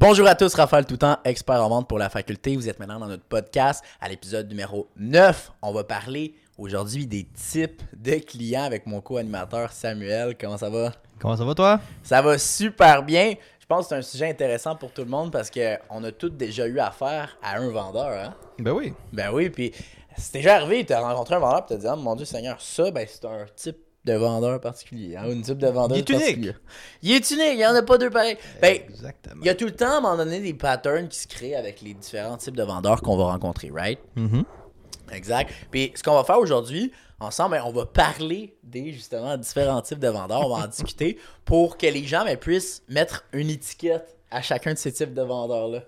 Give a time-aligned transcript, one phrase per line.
[0.00, 2.54] Bonjour à tous, Raphaël Toutant, expert en vente pour la faculté.
[2.54, 5.50] Vous êtes maintenant dans notre podcast à l'épisode numéro 9.
[5.60, 10.36] On va parler aujourd'hui des types de clients avec mon co-animateur Samuel.
[10.40, 10.92] Comment ça va?
[11.18, 11.80] Comment ça va toi?
[12.04, 13.34] Ça va super bien.
[13.58, 16.30] Je pense que c'est un sujet intéressant pour tout le monde parce qu'on a tous
[16.30, 18.24] déjà eu affaire à un vendeur.
[18.24, 18.34] Hein?
[18.60, 18.94] Ben oui.
[19.12, 19.72] Ben oui, puis
[20.16, 22.60] c'est déjà arrivé, tu as rencontré un vendeur et tu dit, oh, mon Dieu Seigneur,
[22.60, 26.10] ça, ben c'est un type de vendeur particulier, hein, un type de vendeur Il est
[26.10, 26.54] unique.
[27.02, 28.38] Il est unique, il n'y en a pas deux pareils.
[28.62, 29.40] Ben, Exactement.
[29.42, 31.56] il y a tout le temps, à un moment donné, des patterns qui se créent
[31.56, 33.98] avec les différents types de vendeurs qu'on va rencontrer, right?
[34.16, 34.44] Mhm.
[35.12, 35.52] Exact.
[35.70, 39.98] Puis ce qu'on va faire aujourd'hui, ensemble, ben, on va parler des justement différents types
[39.98, 40.46] de vendeurs.
[40.46, 44.72] On va en discuter pour que les gens ben, puissent mettre une étiquette à chacun
[44.74, 45.82] de ces types de vendeurs-là.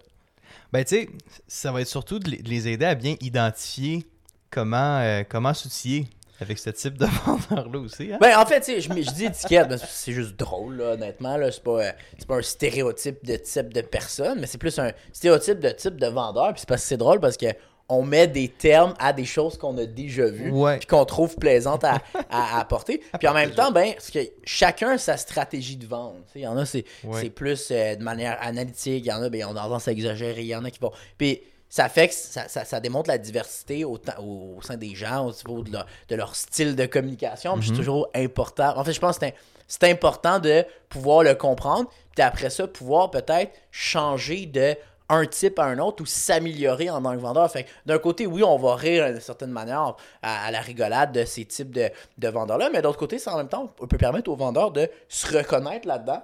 [0.72, 1.08] Ben tu sais,
[1.48, 4.06] ça va être surtout de les- de les aider à bien identifier
[4.50, 6.06] comment, euh, comment s'outiller
[6.40, 8.12] avec ce type de vendeur-là aussi.
[8.12, 8.18] Hein?
[8.20, 11.36] Ben, en fait, je, je dis étiquette, mais c'est juste drôle, là, honnêtement.
[11.36, 14.78] Là, c'est pas, euh, c'est pas un stéréotype de type de personne, mais c'est plus
[14.78, 16.52] un stéréotype de type de vendeur.
[16.52, 17.46] Puis c'est parce que c'est drôle parce que
[17.92, 20.78] on met des termes à des choses qu'on a déjà vues, Ouais.
[20.78, 21.94] puis qu'on trouve plaisantes à,
[22.30, 23.02] à, à apporter.
[23.18, 26.14] Puis en même temps, ben, parce que chacun a sa stratégie de vente.
[26.36, 27.20] Il y en a, c'est, Ouais.
[27.22, 29.02] c'est plus euh, de manière analytique.
[29.04, 30.42] Il y en a, ben, on a tendance à exagérer.
[30.42, 30.92] Il y en a qui vont.
[31.18, 35.28] Puis ça fait que ça, ça, ça démontre la diversité au, au, sein des gens,
[35.28, 37.56] au niveau de leur, de leur style de communication.
[37.62, 38.76] C'est toujours important.
[38.76, 39.26] En fait, je pense que
[39.68, 41.88] c'est, important de pouvoir le comprendre.
[42.16, 44.74] Puis après ça, pouvoir peut-être changer de
[45.08, 47.50] un type à un autre ou s'améliorer en tant que vendeur.
[47.50, 51.24] Fait d'un côté, oui, on va rire d'une certaine manière à, à la rigolade de
[51.24, 54.30] ces types de, de vendeurs-là, mais d'autre côté, ça en même temps, on peut permettre
[54.30, 56.22] aux vendeurs de se reconnaître là-dedans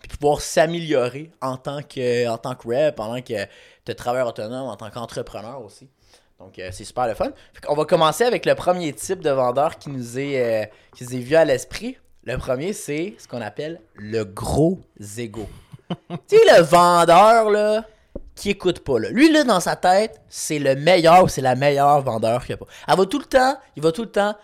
[0.00, 3.46] puis pouvoir s'améliorer en tant que en tant que rep, en tant que
[3.86, 5.88] de travailleur autonome, en tant qu'entrepreneur aussi.
[6.38, 7.30] Donc euh, c'est super le fun.
[7.68, 11.14] on va commencer avec le premier type de vendeur qui nous est euh, qui nous
[11.14, 11.98] est vu à l'esprit.
[12.24, 14.80] Le premier c'est ce qu'on appelle le gros
[15.18, 15.48] ego.
[15.88, 17.84] tu sais le vendeur là
[18.34, 19.10] qui écoute pas là.
[19.10, 22.54] Lui là dans sa tête, c'est le meilleur ou c'est la meilleure vendeur qu'il y
[22.54, 22.66] a pas.
[22.88, 24.34] Elle va tout le temps, il va tout le temps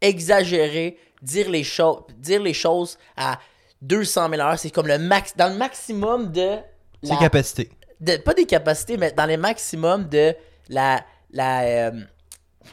[0.00, 3.38] exagérer, dire les choses, dire les choses à
[3.82, 4.58] 200 000 heures.
[4.58, 6.56] C'est comme le max, dans le maximum de,
[7.02, 7.70] Ses la- capacités.
[8.00, 10.34] de- pas des capacités, mais dans les maximums de
[10.68, 11.90] la, la, euh,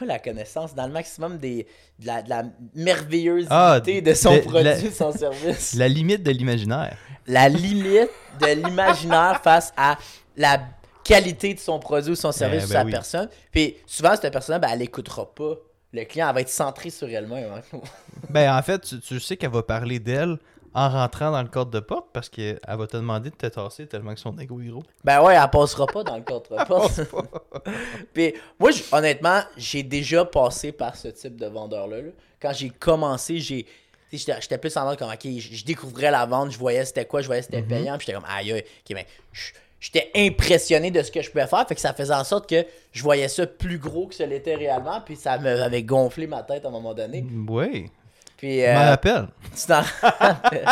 [0.00, 1.66] la connaissance, dans le maximum des,
[1.98, 2.44] de la, de la
[2.74, 5.74] merveilleusité Ah, de son de- produit, la- son service.
[5.76, 6.96] La limite de l'imaginaire.
[7.26, 8.08] la limite
[8.40, 9.98] de l'imaginaire face à
[10.36, 10.60] la
[11.04, 12.90] qualité de son produit ou son service Eh ou sa oui.
[12.92, 13.28] personne.
[13.50, 15.54] Puis souvent, cette personne-là, ben, elle n'écoutera pas.
[15.92, 17.50] Le client, elle va être centré sur elle-même.
[17.52, 17.78] hein.
[18.28, 20.38] Ben en fait, tu, tu sais qu'elle va parler d'elle
[20.74, 23.86] en rentrant dans le cadre de porte parce qu'elle va te demander de te tasser
[23.86, 24.82] tellement que son ego est gros.
[25.04, 27.00] Ben ouais, elle passera pas dans le contre-porte.
[28.12, 31.98] Puis moi, honnêtement, j'ai déjà passé par ce type de vendeur-là.
[32.02, 32.10] là.
[32.40, 33.66] Quand j'ai commencé, j'ai.
[34.12, 37.26] J'étais plus en mode comme, ok, je découvrais la vente, je voyais c'était quoi, je
[37.26, 41.12] voyais c'était payant, puis j'étais comme, aïe, aïe, ok, ben, je- j'étais impressionné de ce
[41.12, 43.78] que je pouvais faire, fait que ça faisait en sorte que je voyais ça plus
[43.78, 47.24] gros que ce l'était réellement, puis ça m'avait gonflé ma tête à un moment donné.
[47.48, 47.88] Oui.
[48.40, 49.28] Puis, Je euh, m'en rappelle.
[49.54, 50.66] tu t'en rappelles.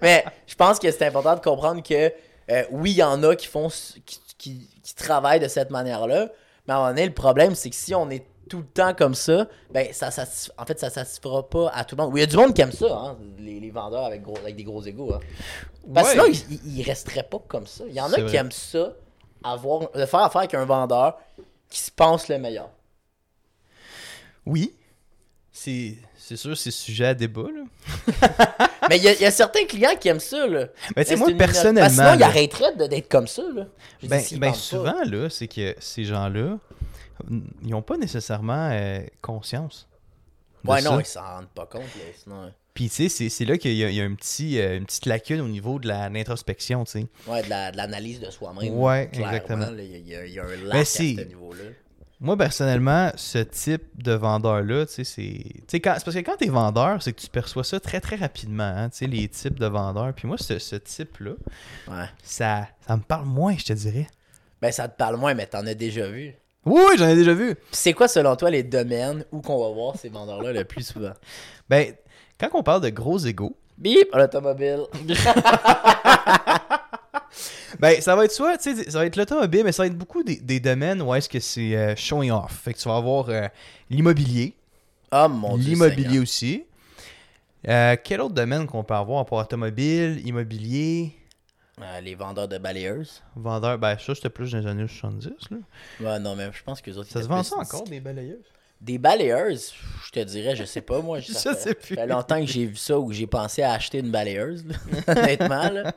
[0.00, 2.12] Mais je pense que c'est important de comprendre que
[2.50, 6.28] euh, oui, il y en a qui font qui, qui- qui travaillent de cette manière-là.
[6.66, 8.92] Mais à un moment donné, le problème, c'est que si on est tout le temps
[8.94, 10.24] comme ça, ben ça, ça
[10.58, 12.12] en fait, ça satisfera pas à tout le monde.
[12.12, 14.36] Oui, il y a du monde qui aime ça, hein, les, les vendeurs avec, gros,
[14.38, 15.14] avec des gros égaux.
[15.14, 15.20] Hein.
[15.94, 16.34] Parce que Ouais.
[16.34, 17.84] sinon, ils, ils resteraient pas comme ça.
[17.88, 18.36] Il y en a qui vrai.
[18.38, 18.92] aiment ça,
[19.44, 21.18] avoir, de faire affaire avec un vendeur
[21.70, 22.68] qui se pense le meilleur.
[24.44, 24.74] Oui.
[25.52, 25.96] C'est
[26.36, 27.42] c'est sûr, c'est sujet à débat.
[27.54, 28.66] Là.
[28.88, 30.66] Mais il y, a- il y a certains clients qui aiment ça, là.
[30.96, 31.36] Mais tu sais, Mais moi, c'est minorité.
[31.36, 31.80] personnellement.
[31.82, 33.66] Parce sinon, ils là, arrêteraient de- d'être comme ça, là.
[34.02, 34.56] Je Ben, ben pas.
[34.56, 36.58] souvent, là, c'est que ces gens-là,
[37.30, 39.88] ils n'ont pas nécessairement euh, conscience.
[40.64, 40.90] Ouais, ça.
[40.90, 42.04] non, ils s'en rendent pas compte, là.
[42.22, 44.58] Sinon, euh, Puis, tu sais, c'est- là qu'il y a, il y a un petit,
[44.60, 47.06] euh, une petite lacune au niveau de l'introspection, tu sais.
[47.28, 48.74] ouais, de la- de l'analyse de soi-même.
[48.78, 49.66] Ouais, clairement, exactement.
[49.78, 51.64] Il y, a- y un lac Ben, à c'est- ce niveau-là.
[52.22, 55.44] Moi, personnellement, ce type de vendeur-là, tu sais, c'est...
[55.66, 58.90] C'est parce que quand t'es vendeur, c'est que tu perçois ça très, très rapidement, hein,
[58.90, 60.12] tu sais, les types de vendeurs.
[60.14, 61.32] Puis moi, ce, ce type-là,
[61.88, 62.04] Ouais.
[62.22, 64.06] ça, ça me parle moins, je te dirais.
[64.60, 66.32] Ben, ça te parle moins, mais t'en as déjà vu.
[66.64, 67.56] Oui, j'en ai déjà vu.
[67.56, 70.86] Puis c'est quoi, selon toi, les domaines où qu'on va voir ces vendeurs-là le plus
[70.86, 71.14] souvent?
[71.68, 71.92] Ben,
[72.38, 74.82] quand on parle de gros égaux, Bip, l'automobile.
[77.82, 79.98] Ben, ça va être soit, tu sais, ça va être l'automobile, mais ça va être
[79.98, 82.60] beaucoup des, des domaines où est-ce que c'est euh, showing off.
[82.62, 83.48] Fait que tu vas avoir euh,
[83.90, 84.54] l'immobilier,
[85.10, 85.70] Oh mon dieu.
[85.70, 86.64] l'immobilier aussi.
[87.66, 91.12] Euh, quel autre domaine qu'on peut avoir pour automobile, immobilier,
[92.00, 93.20] les vendeurs de balayeuses.
[93.34, 95.56] vendeur, ben ça c'était plus dans les années 70 là.
[96.00, 97.10] Ouais, non, mais je pense que les autres.
[97.10, 98.46] Ça se vend ça encore des balayeuses?
[98.82, 99.72] Des balayeuse,
[100.06, 101.20] je te dirais, je sais pas, moi.
[101.20, 101.94] Je ça sais fait, plus.
[101.94, 104.64] ça fait longtemps que j'ai vu ça ou que j'ai pensé à acheter une balayeuse,
[104.66, 104.74] là,
[105.16, 105.70] honnêtement.
[105.70, 105.92] Là.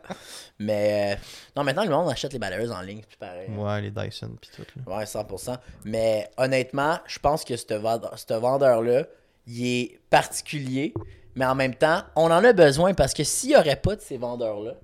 [0.60, 1.22] Mais euh,
[1.58, 3.50] non, maintenant, le monde achète les balayeuses en ligne, c'est plus pareil.
[3.50, 4.64] Ouais, les Dyson pis tout.
[4.88, 4.98] Là.
[5.00, 5.58] Ouais, 100%.
[5.84, 9.06] Mais honnêtement, je pense que ce vendeur- ce vendeur-là,
[9.48, 10.94] il est particulier,
[11.34, 14.02] mais en même temps, on en a besoin parce que s'il n'y aurait pas de
[14.02, 14.76] ces vendeurs-là,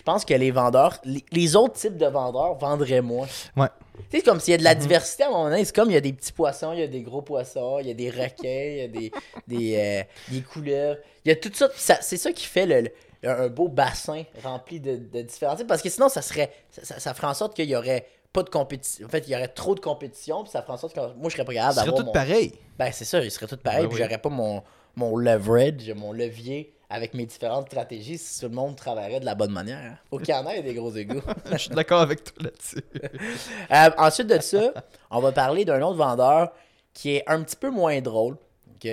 [0.00, 3.26] je pense que les vendeurs, les, les autres types de vendeurs vendraient moins.
[3.54, 3.66] Ouais.
[4.10, 5.92] C'est comme s'il y a de la diversité à un moment donné, c'est comme il
[5.92, 8.08] y a des petits poissons, il y a des gros poissons, il y a des
[8.08, 9.12] requins, il y a des,
[9.46, 10.02] des, euh,
[10.34, 10.96] des couleuvres.
[11.26, 11.68] Il y a tout ça.
[12.00, 12.80] C'est ça qui fait le,
[13.22, 15.66] le- un beau bassin rempli de, de différents types.
[15.66, 18.42] Parce que sinon, ça serait ça, ça- ça ferait en sorte qu'il y aurait pas
[18.42, 19.04] de compétition.
[19.06, 21.28] En fait, il y aurait trop de compétition, puis ça ferait en sorte que moi,
[21.28, 22.12] je serais pas capable d'avoir tout mon...
[22.12, 22.54] pareil.
[22.78, 24.02] Ben, c'est ça, ils seraient tous pareils, Ben puis oui.
[24.04, 24.62] j'aurais pas mon,
[24.96, 29.36] mon leverage, mon levier avec mes différentes stratégies si tout le monde travaillerait de la
[29.36, 29.96] bonne manière.
[30.10, 31.22] Faut qu'il y en ait des gros égouts.
[31.52, 32.84] Je suis d'accord avec toi là-dessus.
[33.72, 34.72] Euh, ensuite de ça,
[35.10, 36.50] on va parler d'un autre vendeur
[36.92, 38.36] qui est un petit peu moins drôle,
[38.74, 38.90] ok?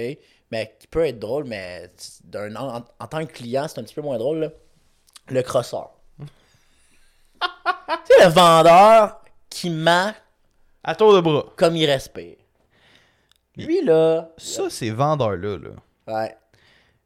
[0.51, 1.91] Mais qui peut être drôle, mais
[2.23, 4.49] d'un, en, en tant que client, c'est un petit peu moins drôle, là.
[5.29, 5.89] Le crosseur.
[6.19, 6.27] tu
[8.05, 9.19] sais, le vendeur
[9.49, 10.13] qui ment
[10.83, 11.45] À tour de bras.
[11.55, 12.35] comme il respire.
[13.55, 14.29] Lui, là...
[14.37, 15.69] Ça, ces vendeurs-là, là.
[16.13, 16.37] Ouais.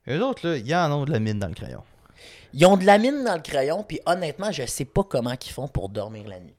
[0.10, 1.84] Eux autres, là, ils en ont de la mine dans le crayon.
[2.54, 5.52] Ils ont de la mine dans le crayon, puis honnêtement, je sais pas comment ils
[5.52, 6.56] font pour dormir la nuit.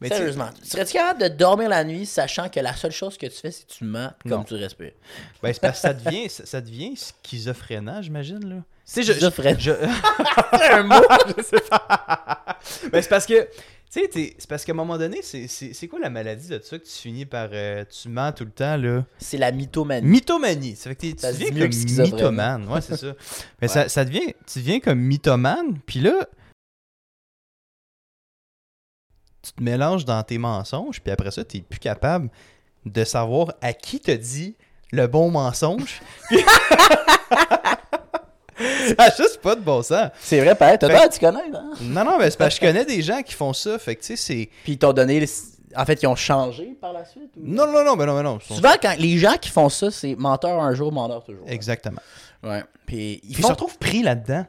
[0.00, 0.48] Mais Sérieusement.
[0.62, 3.66] Serais-tu capable de dormir la nuit sachant que la seule chose que tu fais, c'est
[3.66, 4.44] que tu mens comme Non.
[4.44, 4.92] tu respires?
[5.42, 8.62] Ben, c'est parce que ça devient, ça, ça devient schizophrénant, j'imagine, là.
[8.84, 9.18] Sais, je- je-
[10.58, 10.94] C'est un mot!
[11.36, 12.56] je sais pas.
[12.90, 13.46] Ben, c'est parce que,
[13.92, 16.84] tu sais, c'est parce qu'à un moment donné, c'est- quoi la maladie de ça que
[16.84, 17.48] tu finis par.
[17.52, 19.04] euh, tu mens tout le temps, là?
[19.18, 20.06] C'est la mythomanie.
[20.06, 20.76] Mythomanie.
[20.76, 22.68] Ça fait que tu deviens comme mythomane.
[22.68, 23.14] Ouais, c'est ça.
[23.60, 24.32] Mais ça, ça devient.
[24.46, 26.28] Tu deviens comme mythomane, puis là.
[29.42, 32.28] Tu te mélanges dans tes mensonges, puis après ça, t'es plus capable
[32.84, 34.54] de savoir à qui te dit
[34.92, 36.00] le bon mensonge.
[38.98, 40.10] ça a juste pas de bon sens.
[40.20, 40.76] C'est vrai, pareil.
[40.78, 41.70] T'as Fait- tu connais, hein?
[41.82, 43.78] Non, non, mais c'est parce que je connais des gens qui font ça.
[43.78, 44.48] Fait que, tu sais, c'est.
[44.64, 45.20] Puis ils t'ont donné.
[45.20, 45.30] les-
[45.76, 47.30] En fait, ils ont changé par la suite?
[47.36, 48.38] ou- Non, non, non, mais non, mais non.
[48.42, 51.44] ils sont- Souvent, quand les gens qui font ça, c'est menteur un jour, menteur toujours.
[51.46, 52.00] Exactement.
[52.42, 52.64] Ouais.
[52.86, 54.44] Puis ils se retrouvent pris là-dedans.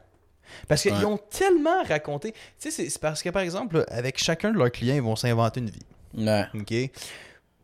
[0.67, 1.05] Parce qu'ils Ouais.
[1.05, 2.31] ont tellement raconté.
[2.59, 5.59] Tu sais, c'est- parce que, par exemple, avec chacun de leurs clients, ils vont s'inventer
[5.61, 5.79] une vie.
[6.17, 6.45] Ouais.
[6.55, 6.91] OK?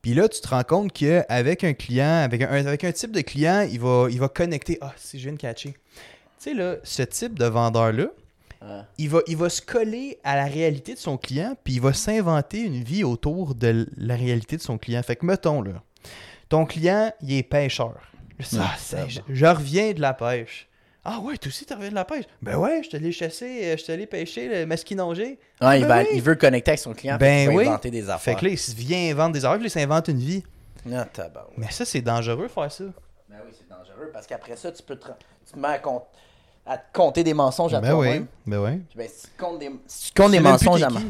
[0.01, 3.19] Puis là, tu te rends compte qu'avec un client, avec un, avec un type de
[3.21, 4.77] client, il va, il va connecter.
[4.79, 5.75] Ah, si je viens de catcher.
[6.47, 8.07] Sais, là, ce type de vendeur-là,
[8.61, 8.81] Ouais.
[8.97, 11.93] il va, il va se coller à la réalité de son client, puis il va
[11.93, 15.03] s'inventer une vie autour de la réalité de son client.
[15.03, 15.73] Fait que, mettons, là,
[16.49, 17.95] ton client, il est pêcheur.
[18.57, 20.67] Ah, ça, je, je reviens de la pêche.
[21.05, 22.25] Ah ouais, toi aussi, tu reviens de la pêche?
[22.41, 25.37] Ben ouais, je te l'ai chassé, euh, je te l'ai pêché, le masquinongé.
[25.61, 26.07] Ouais, il, Ben va- oui.
[26.13, 27.17] il veut connecter avec son client.
[27.19, 27.67] Ben oui.
[27.67, 28.37] inventer des Fait affaires.
[28.37, 30.43] que là, il vient inventer des affaires, puis il s'invente une vie.
[30.93, 31.05] Ah.
[31.57, 32.85] Mais ça, c'est dangereux faire ça.
[33.29, 35.07] Ben oui, c'est dangereux parce qu'après ça, tu peux te,
[35.45, 36.07] tu te mets à, compte-
[36.67, 38.27] à te compter des mensonges à Ben oui, toi-même.
[38.45, 38.81] ben oui.
[38.95, 41.07] Ben, si tu comptes des, si tu comptes des mensonges à ma- Tu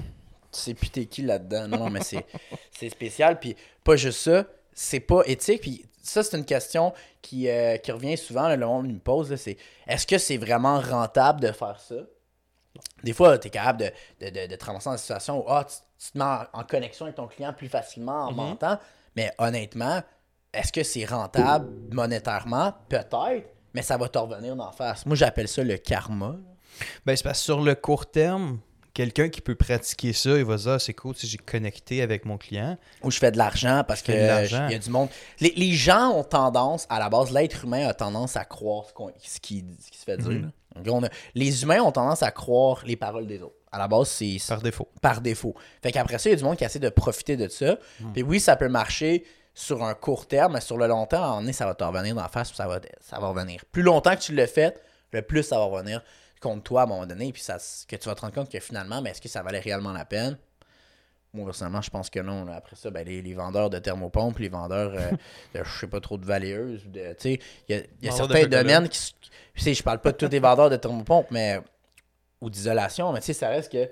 [0.51, 1.67] sais plus t'es qui là-dedans.
[1.67, 2.25] Non, non, mais c'est,
[2.71, 3.39] c'est spécial.
[3.39, 5.61] Puis pas juste ça, c'est pas éthique.
[5.61, 8.47] Puis ça, c'est une question qui, euh, qui revient souvent.
[8.47, 9.31] là, le monde me pose.
[9.31, 9.57] là, c'est
[9.87, 11.95] est-ce que c'est vraiment rentable de faire ça?
[13.03, 13.91] Des fois, tu es capable de,
[14.25, 15.75] de, de, de te ramasser dans une situation où ah, tu,
[16.05, 18.35] tu te mets en, en connexion avec ton client plus facilement en Mhm.
[18.37, 18.77] mentant.
[19.15, 20.01] Mais honnêtement,
[20.53, 22.73] est-ce que c'est rentable monétairement?
[22.87, 25.05] Peut-être, mais ça va te revenir d'en face.
[25.05, 26.35] Moi, j'appelle ça le karma.
[27.05, 28.57] Ben, c'est parce que sur le court terme,
[28.91, 32.01] quelqu'un qui peut pratiquer ça, il va se dire, ah, c'est cool, sais, j'ai connecté
[32.01, 32.75] avec mon client.
[33.03, 34.65] où je fais de l'argent parce que fais de euh, l'argent.
[34.67, 35.09] il y a du monde.
[35.39, 38.85] Les, les gens ont tendance, à la base, l'être humain a tendance à croire
[39.23, 40.31] ce, qui, ce qui se fait dire.
[40.31, 40.51] Mhm.
[40.89, 43.53] on a- les humains ont tendance à croire les paroles des autres.
[43.71, 44.87] À la base, c'est Par défaut.
[45.01, 45.53] par défaut.
[45.83, 47.77] Fait qu'après ça, il y a du monde qui essaie de profiter de ça.
[48.13, 49.23] Puis oui, ça peut marcher
[49.57, 51.73] sur un court terme, mais sur le long terme, à un moment donné, ça va
[51.73, 53.65] te revenir d'en face, puis ça va, ça va revenir.
[53.71, 54.75] Plus longtemps que tu le fais,
[55.11, 56.03] le plus ça va revenir
[56.39, 58.59] contre toi à un moment donné, puis ça, que tu vas te rendre compte que
[58.59, 60.37] finalement, ben, est-ce que ça valait réellement la peine?
[61.33, 62.45] Moi, personnellement, je pense que non.
[62.45, 62.57] là.
[62.57, 65.09] Après ça, ben, les, les vendeurs de thermopompes, les vendeurs euh,
[65.55, 68.87] de, je sais pas trop, de balayeuses, ou de, il y a, y certains domaines
[68.87, 69.73] qui...
[69.73, 71.59] je parle pas de tous les vendeurs de thermopompes, mais...
[72.41, 73.89] Ou d'isolation, mais tu sais, ça reste que...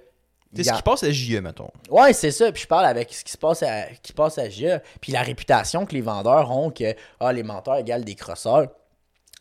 [0.56, 1.70] Tu sais, y ce qui passe à JE, mettons.
[1.90, 2.52] Ouais, c'est ça.
[2.52, 4.82] Puis je parle avec ce qui se passe à, qui passe à GIA.
[5.02, 8.68] Puis la réputation que les vendeurs ont que ah, les menteurs égale des crosseurs.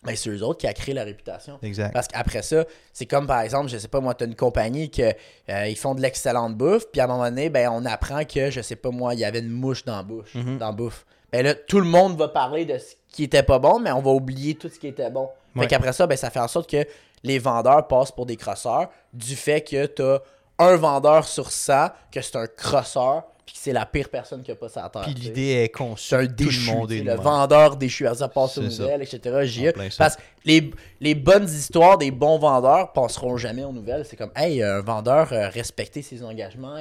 [0.02, 1.58] Ben, c'est eux autres qui a créé la réputation.
[1.62, 1.94] Exact.
[1.94, 5.00] Parce qu'après ça, c'est comme par exemple, je sais pas, moi, t'as une compagnie que
[5.48, 8.50] euh, ils font de l'excellente bouffe, puis à un moment donné, ben, on apprend que,
[8.50, 10.58] je sais pas moi, il y avait une mouche dans la bouche, Mhm.
[10.58, 11.06] dans la bouffe.
[11.32, 14.02] Ben là, tout le monde va parler de ce qui était pas bon, mais on
[14.02, 15.30] va oublier tout ce qui était bon.
[15.54, 15.66] Fait Ouais.
[15.68, 16.84] qu'après ça, ben, ça fait en sorte que
[17.22, 20.18] les vendeurs passent pour des crosseurs du fait que t'as
[20.58, 24.50] un vendeur sur 100 que c'est un crosseur, puis que c'est la pire personne qui
[24.50, 25.02] a pas sa terre.
[25.02, 26.08] Puis l'idée est conçue.
[26.08, 28.06] C'est un tout déchu, le monde est le vendeur déchu.
[28.14, 28.82] Ça passe aux ça.
[28.84, 29.38] nouvelles, etc.
[29.42, 29.72] J'y ça.
[29.98, 30.70] Parce que les,
[31.00, 34.06] les bonnes histoires des bons vendeurs passeront jamais aux nouvelles.
[34.06, 36.76] C'est comme, hey, un vendeur euh, respecter ses engagements.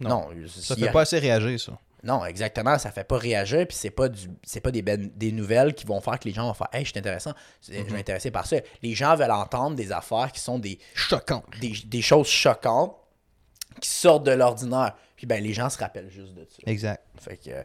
[0.00, 0.08] Non.
[0.08, 1.78] Non, Ça fait a- pas assez réagir, ça.
[2.02, 2.76] non, exactement.
[2.78, 3.64] Ça fait pas réagir.
[3.68, 6.34] Puis c'est pas du, c'est pas des, ben- des nouvelles qui vont faire que les
[6.34, 7.32] gens vont faire, hey, je suis intéressant.
[7.64, 7.86] Je Mm-hmm.
[7.88, 8.56] suis intéressé par ça.
[8.82, 11.44] Les gens veulent entendre des affaires qui sont des, Choquant.
[11.60, 12.96] des, des choses choquantes
[13.80, 14.94] qui sortent de l'ordinaire.
[15.16, 16.58] Puis ben, les gens se rappellent juste de ça.
[16.66, 17.02] Exact.
[17.20, 17.62] Fait que euh,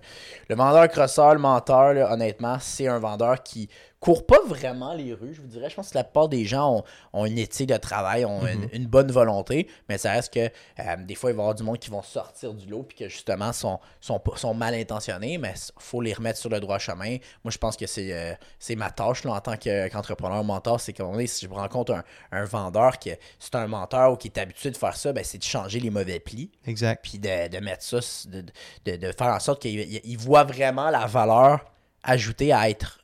[0.48, 3.68] le vendeur crosseur, le menteur, là, honnêtement, c'est un vendeur qui
[4.00, 5.70] court pas vraiment les rues, je vous dirais.
[5.70, 8.70] Je pense que la plupart des gens ont, ont une éthique de travail, ont une,
[8.72, 10.40] une bonne volonté, mais ça reste que
[10.80, 12.96] euh, des fois, il va y avoir du monde qui vont sortir du lot puis
[12.96, 14.22] que justement sont, sont,
[14.54, 17.18] mal intentionnés, mais il faut les remettre sur le droit chemin.
[17.44, 20.94] Moi, je pense que c'est euh, ma tâche là, en tant que- qu'entrepreneur mentor, c'est
[20.94, 24.38] qu'on est, si je rencontre un, un vendeur qui c'est un menteur ou qui est
[24.38, 27.00] habitué de faire ça, ben, c'est de changer les mauvais plis Exact.
[27.04, 27.98] puis de, de mettre ça,
[28.30, 28.44] de,
[28.86, 31.66] de, de faire en sorte qu'il il- il voit vraiment la valeur
[32.04, 33.00] ajoutée à être,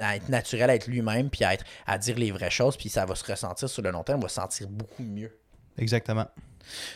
[0.00, 2.88] à être naturel, à être lui-même, puis à, être, à dire les vraies choses, puis
[2.88, 5.36] ça va se ressentir sur le long terme, on va se sentir beaucoup mieux.
[5.78, 6.26] Exactement.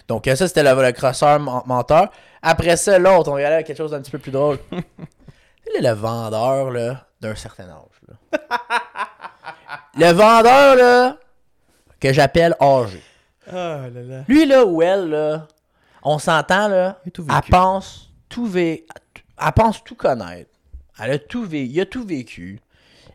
[0.09, 2.11] Donc ça, c'était le, le crosseur men- menteur.
[2.43, 4.59] Après ça, l'autre, on va aller avec quelque chose d'un petit peu plus drôle.
[5.73, 8.01] C'est le vendeur là, d'un certain âge.
[8.09, 8.39] là.
[9.97, 11.17] le vendeur là,
[12.01, 13.03] que j'appelle âgé.
[13.47, 14.25] Ah là là.
[14.27, 15.47] Lui, là, ou elle, là,
[16.03, 18.85] on s'entend, là, elle pense tout, vé-
[19.41, 20.51] elle pense tout connaître.
[21.03, 22.61] Elle a tout vé- il a tout vécu.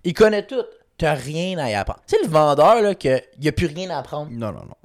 [0.05, 0.63] Il connaît tout.
[0.97, 1.99] T'as rien à y apprendre.
[2.07, 4.29] Tu sais, le vendeur, là, que, il a plus rien à apprendre.
[4.31, 4.75] Non, non, non.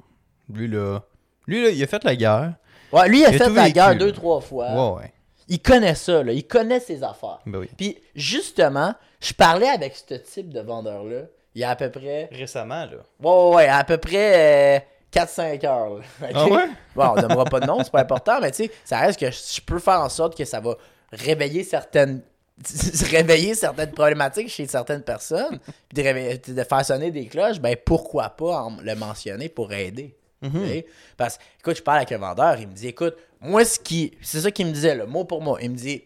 [0.53, 0.99] Lui, là.
[1.47, 2.53] Lui, là, il a fait la guerre.
[2.91, 4.71] Ouais, lui, il a Il fait la guerre deux, trois fois.
[4.73, 5.13] Ouais, ouais.
[5.47, 6.33] Il connaît ça, là.
[6.33, 7.39] Il connaît ses affaires.
[7.45, 7.69] Ben oui.
[7.77, 11.21] Puis, justement, je parlais avec ce type de vendeur-là
[11.53, 12.29] il y a à peu près...
[12.31, 12.97] Récemment, là.
[13.19, 14.77] Ouais, ouais, ouais, à peu près...
[14.77, 14.79] euh,
[15.13, 15.95] 4-5 heures.
[15.97, 16.03] là.
[16.33, 16.51] Ah Ok?
[16.51, 16.69] ouais?
[16.95, 19.29] Bon, on nommera pas de nom, c'est pas important, mais tu sais, ça reste que
[19.29, 20.75] je peux faire en sorte que ça va
[21.11, 22.21] réveiller certaines
[23.09, 27.75] réveiller certaines problématiques chez certaines personnes, puis de, réveiller- de faire sonner des cloches, ben
[27.85, 30.15] pourquoi pas en le mentionner pour aider.
[30.67, 30.85] sais?
[31.17, 34.11] Parce que, écoute, je parle avec un vendeur, il me dit, écoute, moi, ce qui.
[34.21, 35.57] C'est ça qu'il me disait, là, mot pour mot.
[35.59, 36.03] Il me dit,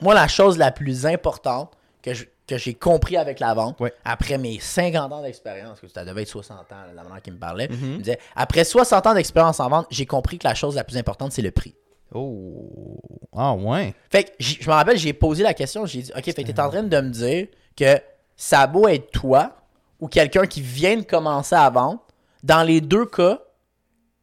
[0.00, 4.38] moi, la chose la plus importante que je- que j'ai compris avec la vente, après
[4.38, 7.66] mes 50 ans d'expérience, que ça devait être 60 ans, la manière qu'il me parlait,
[7.70, 10.84] il me disait, après 60 ans d'expérience en vente, j'ai compris que la chose la
[10.84, 11.74] plus importante, c'est le prix.
[12.16, 12.98] Oh.
[13.36, 13.94] Ah, ouais.
[14.10, 16.60] Fait que je me rappelle, j'ai posé la question, j'ai dit, OK, fait que t'es
[16.60, 18.00] en train de me dire que
[18.36, 19.52] ça a beau être toi
[20.00, 22.00] ou quelqu'un qui vient de commencer à vendre,
[22.42, 23.40] dans les deux cas,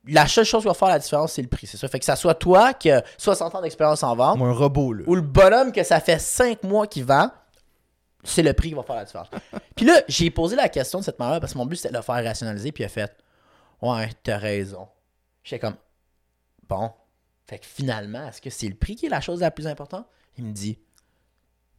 [0.07, 1.67] la seule chose qui va faire la différence, c'est le prix.
[1.67, 1.87] C'est ça.
[1.87, 4.93] Fait que ça soit toi qui a 60 ans d'expérience en vente Comme un robot,
[4.93, 5.03] là.
[5.07, 7.29] ou le bonhomme que ça fait 5 mois qu'il vend,
[8.23, 9.27] c'est le prix qui va faire la différence.
[9.75, 11.97] puis là, j'ai posé la question de cette manière parce que mon but c'était de
[11.97, 13.15] le faire rationaliser, puis il a fait
[13.81, 14.87] Ouais, t'as raison.
[15.43, 15.75] J'étais comme
[16.67, 16.91] Bon.
[17.47, 20.05] Fait que finalement, est-ce que c'est le prix qui est la chose la plus importante?
[20.37, 20.77] Il me dit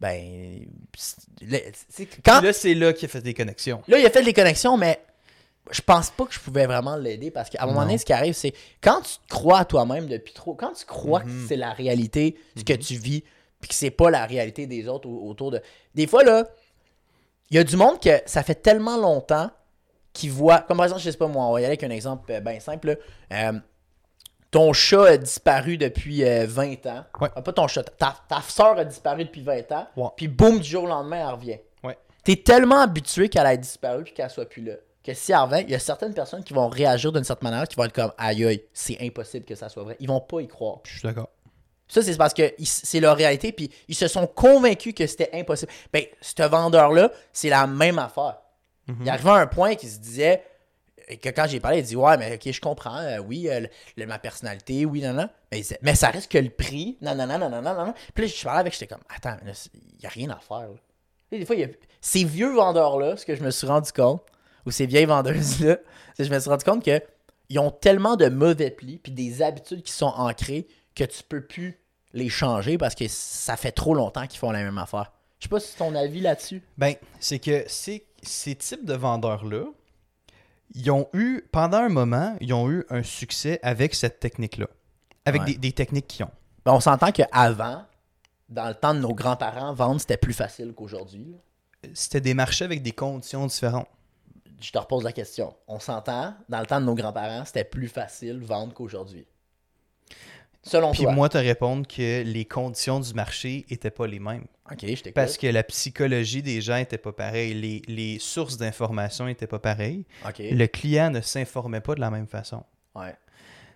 [0.00, 0.66] Ben.
[2.24, 3.82] Quand, Là, c'est là qu'il a fait des connexions.
[3.88, 5.00] Là, il a fait des connexions, mais
[5.70, 8.12] je pense pas que je pouvais vraiment l'aider parce qu'à un moment donné, ce qui
[8.12, 8.52] arrive, c'est
[8.82, 11.42] quand tu te crois à toi-même depuis trop, quand tu crois Mhm.
[11.42, 13.22] que c'est la réalité, ce que tu vis,
[13.60, 15.60] puis que c'est pas la réalité des autres au- autour de.
[15.94, 16.44] Des fois, là,
[17.50, 19.50] il y a du monde que ça fait tellement longtemps
[20.12, 20.60] qu'ils voient.
[20.60, 22.60] Comme par exemple, je sais pas moi, on va y aller avec un exemple bien
[22.60, 22.88] simple.
[23.30, 23.50] là.
[23.54, 23.58] Euh,
[24.54, 27.04] ton chat a disparu depuis euh, 20 ans.
[27.20, 27.28] Ouais.
[27.34, 29.88] Ah, pas ton chat, ta, ta soeur a disparu depuis 20 ans.
[29.96, 30.08] Ouais.
[30.16, 31.58] Puis boum, du jour au lendemain, elle revient.
[31.82, 31.98] Ouais.
[32.22, 34.74] T'es tellement habitué qu'elle ait disparu puis qu'elle soit plus là.
[35.02, 37.66] Que si elle revient, il y a certaines personnes qui vont réagir d'une certaine manière,
[37.66, 39.96] qui vont être comme aïe aïe, c'est impossible que ça soit vrai.
[39.98, 40.78] Ils vont pas y croire.
[40.84, 41.30] Je suis d'accord.
[41.88, 45.72] Ça, c'est parce que c'est leur réalité, puis ils se sont convaincus que c'était impossible.
[45.92, 48.38] Ben, ce vendeur-là, c'est la même affaire.
[49.00, 50.44] Il arrivait à un point qu'il se disait,
[51.08, 53.66] et que quand j'ai parlé, il dit Ouais, mais ok, je comprends, euh, oui, euh,
[54.06, 55.28] ma personnalité, oui, non.
[55.52, 57.94] Mais, ça reste que le prix, non, non, non, non.
[58.14, 60.68] Puis là, je parlais avec, j'étais comme Attends, il n'y a rien à faire.
[61.30, 61.56] Des fois,
[62.00, 64.22] ces vieux vendeurs-là, ce que je me suis rendu compte,
[64.66, 65.78] ou ces vieilles vendeuses-là,
[66.18, 67.00] je me suis rendu compte que
[67.50, 71.42] ils ont tellement de mauvais plis puis des habitudes qui sont ancrées que tu peux
[71.42, 71.78] plus
[72.12, 75.12] les changer parce que ça fait trop longtemps qu'ils font la même affaire.
[75.38, 76.62] Je sais pas si c'est ton avis là-dessus.
[76.78, 79.64] Ben, c'est que ces, ces types de vendeurs-là,
[80.74, 84.66] ils ont eu, pendant un moment, ils ont eu un succès avec cette technique-là.
[85.24, 85.52] Avec Ouais.
[85.52, 86.30] des, des techniques qu'ils ont.
[86.64, 87.84] Ben, on s'entend qu'avant,
[88.48, 91.36] dans le temps de nos grands-parents, vendre c'était plus facile qu'aujourd'hui.
[91.92, 93.88] C'était des marchés avec des conditions différentes.
[94.60, 95.54] Je te repose la question.
[95.68, 99.26] On s'entend, dans le temps de nos grands-parents, c'était plus facile vendre qu'aujourd'hui.
[100.62, 101.12] Selon Puis toi.
[101.12, 104.46] moi, te répondre que les conditions du marché étaient pas les mêmes.
[104.70, 105.12] Ok, je t'écoute.
[105.14, 109.58] Parce que la psychologie des gens était pas pareille, les, les sources d'information étaient pas
[109.58, 110.06] pareilles.
[110.52, 112.64] Le client ne s'informait pas de la même façon.
[112.94, 113.14] Ouais.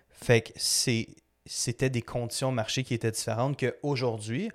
[0.09, 1.07] Fait que c'est
[1.45, 4.51] c'était des conditions de marché qui étaient différentes qu'aujourd'hui.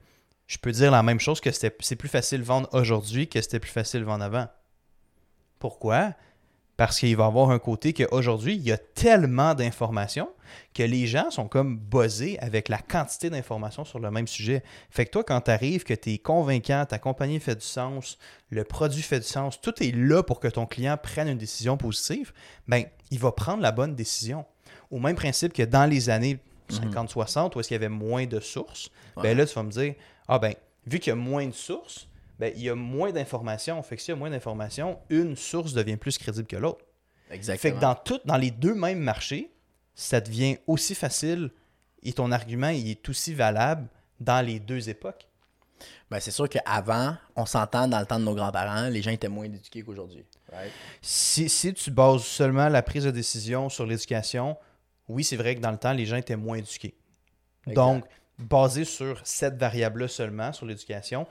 [0.46, 3.40] Je peux dire la même chose que c'était- c'est plus facile de vendre aujourd'hui que
[3.40, 4.46] c'était plus facile de vendre avant.
[5.58, 6.14] Pourquoi?
[6.76, 10.28] Parce qu'il va y avoir un côté qu'aujourd'hui, il y a tellement d'informations
[10.74, 14.62] que les gens sont comme buzzés avec la quantité d'informations sur le même sujet.
[14.90, 18.18] Fait que toi, quand tu arrives, que tu es convaincant, ta compagnie fait du sens,
[18.50, 21.76] le produit fait du sens, tout est là pour que ton client prenne une décision
[21.76, 22.32] positive,
[22.66, 24.44] ben, il va prendre la bonne décision.
[24.90, 26.38] Au même principe que dans les années
[26.70, 29.22] 50-60, où est-ce qu'il y avait moins de sources, Ouais.
[29.22, 29.94] ben là, tu vas me dire,
[30.26, 30.54] ah ben,
[30.86, 33.82] vu qu'il y a moins de sources, ben, il y a moins d'informations.
[33.82, 36.84] Fait que s'il y a moins d'informations, une source devient plus crédible que l'autre.
[37.30, 37.62] Exactement.
[37.62, 39.52] Fait que dans, tout, dans les deux mêmes marchés,
[39.94, 41.50] ça devient aussi facile
[42.02, 43.88] et ton argument il est aussi valable
[44.20, 45.28] dans les deux époques.
[46.10, 49.28] Ben, c'est sûr qu'avant, on s'entend dans le temps de nos grands-parents, les gens étaient
[49.28, 50.24] moins éduqués qu'aujourd'hui.
[50.52, 50.70] Right?
[51.02, 54.56] Si, si tu bases seulement la prise de décision sur l'éducation,
[55.08, 56.94] oui, c'est vrai que dans le temps, les gens étaient moins éduqués.
[57.66, 57.74] Exact.
[57.74, 58.04] Donc,
[58.38, 61.26] basé sur cette variable-là seulement, sur l'éducation,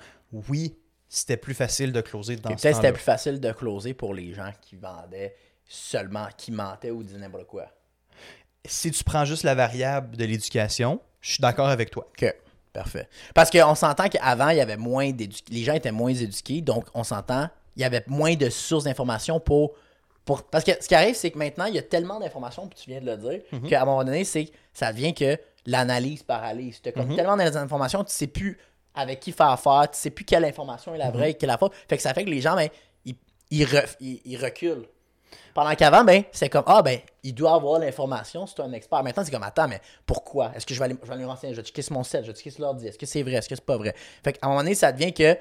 [0.49, 0.75] oui,
[1.15, 4.51] c'était plus facile de closer dans Peut-être c'était plus facile de closer pour les gens
[4.61, 5.35] qui vendaient
[5.67, 7.65] seulement, qui mentaient ou disaient n'importe quoi.
[8.65, 12.07] Si tu prends juste la variable de l'éducation, je suis d'accord avec toi.
[12.19, 12.33] OK.
[12.71, 13.07] Parfait.
[13.35, 15.11] Parce qu'on s'entend qu'avant, il y avait moins.
[15.49, 19.39] Les gens étaient moins éduqués, donc on s'entend, il y avait moins de sources d'informations
[19.39, 19.73] pour,
[20.25, 20.41] pour.
[20.43, 22.89] Parce que ce qui arrive, c'est que maintenant, il y a tellement d'informations, puis tu
[22.89, 23.69] viens de le dire, Mhm.
[23.69, 26.81] qu'à un moment donné, c'est ça devient que l'analyse paralyse.
[26.81, 27.15] Tu as Mhm.
[27.15, 28.57] tellement d'informations, tu sais plus
[28.95, 31.13] avec qui faire affaire, tu sais plus quelle information est la Mhm.
[31.17, 31.71] vraie, quelle est la fausse.
[31.87, 32.69] Fait que ça fait que les gens, ben,
[33.05, 33.15] ils,
[33.51, 34.85] ils, re- ils- ils reculent.
[35.55, 39.03] Pendant qu'avant, ben, c'est comme, ah, ben, il doit avoir l'information, c'est un expert.
[39.03, 40.51] Maintenant, c'est comme, attends, mais pourquoi?
[40.55, 41.53] Est-ce que je vais aller, je vais aller me renseigner?
[41.53, 42.87] Je vais checker sur mon site, je vais checker sur l'ordi.
[42.87, 43.33] Est-ce que c'est vrai?
[43.33, 43.93] Est-ce que c'est pas vrai?
[44.23, 45.37] Fait qu'à un moment donné, ça devient que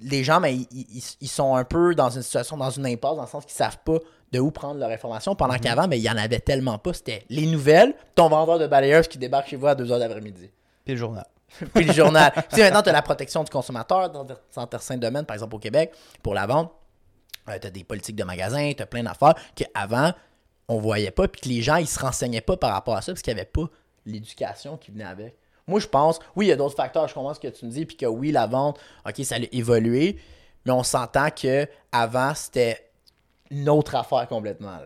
[0.00, 3.16] les gens, ben, ils, ils- ils sont un peu dans une situation, dans une impasse,
[3.16, 3.98] dans le sens qu'ils savent pas
[4.32, 5.34] de où prendre leur information.
[5.36, 6.92] Pendant qu'avant, ben, il y en avait tellement pas.
[6.92, 10.50] C'était les nouvelles, ton vendeur de balayeurs qui débarque chez vous à 2h d'après-midi.
[10.84, 11.26] Puis le journal.
[11.74, 12.32] Puis le journal.
[12.50, 15.58] tu sais, maintenant, tu as la protection du consommateur dans certains domaines, par exemple au
[15.58, 15.92] Québec,
[16.22, 16.72] pour la vente.
[17.46, 20.12] tu as des politiques de magasins, tu as plein d'affaires qu'avant,
[20.68, 23.12] on voyait pas, puis que les gens, ils se renseignaient pas par rapport à ça,
[23.12, 23.68] parce qu'il n'y avait pas
[24.06, 25.36] l'éducation qui venait avec.
[25.66, 27.70] Moi, je pense, oui, il y a d'autres facteurs, je comprends ce que tu me
[27.70, 30.18] dis, puis que oui, la vente, OK, ça a évolué,
[30.66, 32.90] mais on s'entend que avant c'était
[33.50, 34.78] une autre affaire complètement.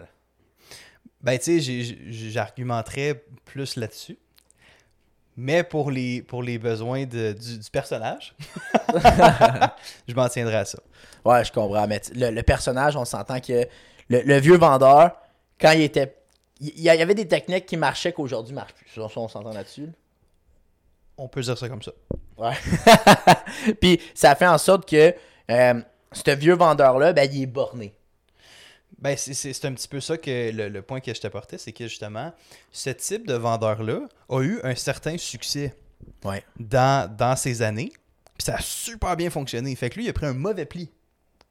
[1.20, 4.18] Ben, tu sais, j'argumenterais plus là-dessus.
[5.40, 8.34] Mais pour les, pour les besoins de- du, du personnage,
[10.08, 10.78] je m'en tiendrai à ça.
[11.24, 11.86] Ouais, je comprends.
[11.86, 13.66] Mais le, le personnage, on s'entend que
[14.08, 15.12] le, le vieux vendeur,
[15.60, 16.16] quand il était.
[16.60, 19.00] Il y avait des techniques qui marchaient qu'aujourd'hui ne marchent plus.
[19.16, 19.88] On s'entend là-dessus.
[21.16, 21.92] On peut dire ça comme ça.
[22.36, 22.54] Ouais.
[23.80, 25.14] Puis ça fait en sorte que
[25.52, 25.74] euh,
[26.10, 27.94] ce vieux vendeur-là, ben, il est borné.
[29.00, 31.86] Ben, c'est- un petit peu ça que le, le point que je t'apportais, c'est que
[31.86, 32.32] justement,
[32.72, 35.74] ce type de vendeur-là a eu un certain succès
[36.24, 36.42] Ouais.
[36.58, 37.92] dans, dans ces années.
[38.36, 39.74] Puis ça a super bien fonctionné.
[39.76, 40.90] Fait que lui, il a pris un mauvais pli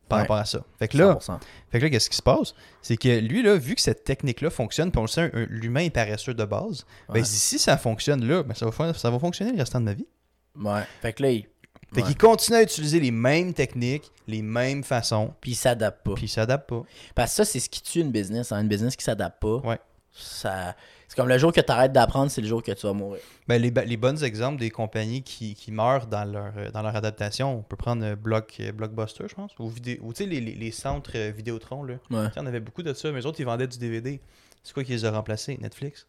[0.09, 0.21] par Ouais.
[0.23, 0.63] rapport à ça.
[0.79, 1.39] Fait que là, 100%.
[1.71, 2.53] Fait que là, qu'est-ce qui se passe?
[2.81, 5.89] C'est que lui, là, vu que cette technique-là fonctionne, puis on le sait, l'humain est
[5.89, 7.23] paresseux de base, ben, Ouais.
[7.25, 10.07] si ça fonctionne là, ben, ça, va, ça va fonctionner le restant de ma vie.
[10.55, 10.83] Ouais.
[11.01, 11.45] Fait que là, il,
[11.93, 12.07] Fait Ouais.
[12.07, 16.13] qu'il continue à utiliser les mêmes techniques, les mêmes façons, puis il s'adapte pas.
[16.15, 16.83] puis il s'adapte pas.
[17.15, 18.51] Parce que ça, c'est ce qui tue une business.
[18.51, 18.61] hein.
[18.61, 19.57] Une business qui s'adapte pas.
[19.57, 19.79] Ouais.
[20.11, 20.75] Ça...
[21.09, 23.21] C'est comme le jour que tu arrêtes d'apprendre, c'est le jour que tu vas mourir.
[23.47, 26.97] Ben, les, les bons exemples des compagnies qui, qui meurent dans leur, euh, dans leur
[26.97, 30.29] adaptation, on peut prendre euh, Block, euh, Blockbuster, je pense, ou, vidé- ou tu sais,
[30.29, 31.93] les, les- les centres Vidéotron, là.
[32.11, 32.27] Ouais.
[32.35, 34.19] On avait beaucoup de ça, mais eux autres, ils vendaient du DVD.
[34.63, 35.57] C'est quoi qui les a remplacés?
[35.61, 36.07] Netflix?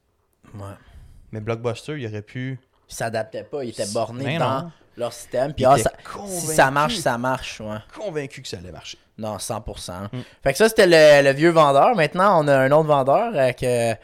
[0.54, 0.74] Ouais.
[1.30, 2.58] Mais Blockbuster, il aurait pu...
[2.90, 4.72] Ils s'adaptaient pas, ils étaient bornés Ben dans non.
[4.96, 5.52] leur système.
[5.52, 5.92] Puis ah, ça-
[6.26, 7.60] si ça marche, ça marche.
[7.60, 7.76] Ouais.
[7.94, 8.98] convaincu que ça allait marcher.
[9.18, 10.04] Non, 100%.
[10.12, 10.18] Mm.
[10.42, 11.94] Fait que ça, c'était le, le vieux vendeur.
[11.96, 13.94] Maintenant, on a un autre vendeur euh, que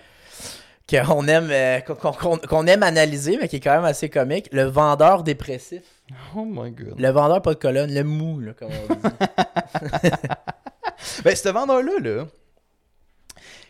[0.91, 4.49] qu'on aime, euh, qu'on- qu'on qu'on aime analyser, mais qui est quand même assez comique.
[4.53, 5.83] Le vendeur dépressif.
[6.37, 7.01] Oh my god.
[7.01, 9.01] Le vendeur pas de colonne, le mou, là, comme on dit.
[11.25, 12.25] Ben, ce vendeur-là, là,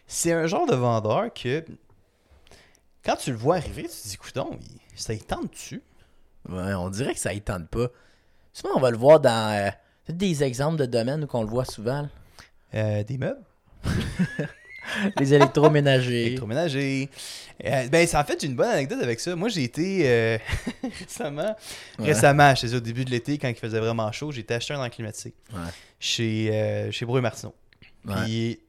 [0.07, 1.64] c'est un genre de vendeur que,
[3.05, 5.83] quand tu le vois arriver, tu te dis, coudon, il- ça y tente dessus.
[6.48, 7.88] ouais, on dirait que ça y tente pas.
[8.52, 9.70] Souvent, on va le voir dans euh,
[10.09, 12.09] des exemples de domaines où on le voit souvent.
[12.74, 13.40] Euh, des meubles,
[15.18, 16.26] Les électroménagers.
[16.26, 17.09] électroménagers.
[17.64, 19.35] Euh, ben, c'est- en fait, j'ai une bonne anecdote avec ça.
[19.35, 20.38] Moi, j'ai été euh,
[21.00, 21.57] récemment,
[21.98, 22.07] Ouais.
[22.07, 24.74] récemment, je faisais au début de l'été, quand il faisait vraiment chaud, j'ai été acheter
[24.74, 25.59] un climatisé Ouais.
[25.98, 27.54] chez, euh, chez Brouille Martineau.
[28.04, 28.14] Ouais.
[28.24, 28.61] Puis,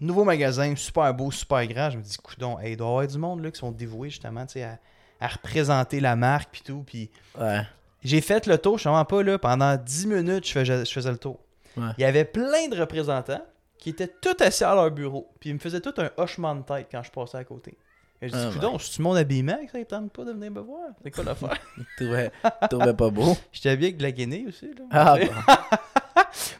[0.00, 1.90] nouveau magasin, super beau, super grand.
[1.90, 4.10] Je me dis, coudon, hey, il doit y avoir du monde là, qui sont dévoués
[4.10, 4.78] justement tu sais, à,
[5.22, 6.82] à représenter la marque puis tout.
[6.86, 7.62] Puis Ouais.
[8.02, 11.10] j'ai fait le tour, je ne pas là, pendant 10 minutes, je faisais, je faisais
[11.10, 11.38] le tour.
[11.76, 11.90] Ouais.
[11.98, 13.42] Il y avait plein de représentants
[13.78, 15.32] qui étaient tous assis à leur bureau.
[15.40, 17.76] Puis ils me faisaient tout un hochement de tête quand je passais à côté.
[18.20, 18.60] Et je Ah, dis, ben.
[18.60, 20.90] donc, c'est-tu mon habillement que ça ne tente pas de venir me voir?
[21.02, 21.58] C'est quoi l'affaire?
[21.96, 22.30] Trouvais,
[22.70, 23.36] trouvais pas beau.
[23.52, 24.66] J'étais habillé avec de la Guinée aussi.
[24.66, 24.84] Là.
[24.92, 25.26] Ah, bon.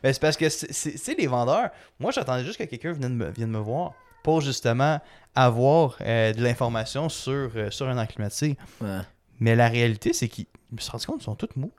[0.03, 1.71] Ben, c'est parce que, c'est- c'est- les vendeurs,
[2.01, 5.01] moi, j'attendais juste que quelqu'un vienne, me- vienne me voir pour justement
[5.35, 8.57] avoir euh, de l'information sur, euh, sur un climatisé.
[8.81, 9.01] Ouais.
[9.41, 11.71] Mais la réalité, c'est qu'ils je me suis rendu compte qu'ils sont tous mous.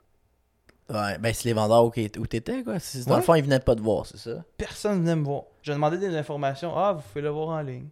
[0.90, 2.74] Ouais, ben c'est les vendeurs où, t'étais, quoi.
[2.74, 3.16] Dans Ouais.
[3.16, 4.44] le fond, ils venaient pas te voir, c'est ça?
[4.58, 5.42] Personne venait me voir.
[5.62, 6.76] J'ai demandé des informations.
[6.76, 7.88] Ah, vous pouvez le voir en ligne.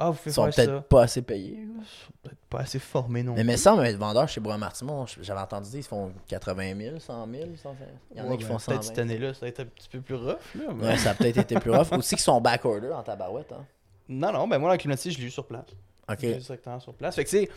[0.00, 1.66] Ah, vous pouvez Ils sont faire peut-être pas assez payés.
[1.74, 1.84] quoi.
[2.22, 5.80] Peut-être pas assez formés non Mais, mais ça, mais vendeurs chez Bois-Martimon, j'avais entendu dire,
[5.80, 7.76] ils font 80 000, 100 000, 150
[8.12, 9.62] Il y en a Ouais, qui ben, font 120 Peut-être cette année-là, ça a été
[9.62, 10.36] un petit peu plus rough.
[10.54, 11.90] Là, mais- Ouais, ça a peut-être été plus rough.
[11.92, 13.66] Aussi qu'ils sont backorder en tabarouette, hein.
[14.08, 15.66] Non, non, ben moi, la climatisée, je l'ai eu sur place.
[16.08, 16.18] Ok.
[16.20, 17.16] Je l'ai eu directement sur place.
[17.16, 17.50] Fait que, tu sais,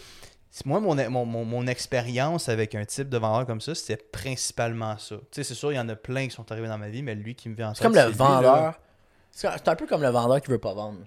[0.50, 3.98] c'est- moi, mon, mon, mon, mon expérience avec un type de vendeur comme ça, c'était
[3.98, 5.16] principalement ça.
[5.18, 7.04] Tu sais, c'est sûr, il y en a plein qui sont arrivés dans ma vie,
[7.04, 8.80] mais lui qui me vient en C'est comme le vendeur.
[9.30, 11.00] C'est c'est un peu comme le vendeur qui veut pas vendre.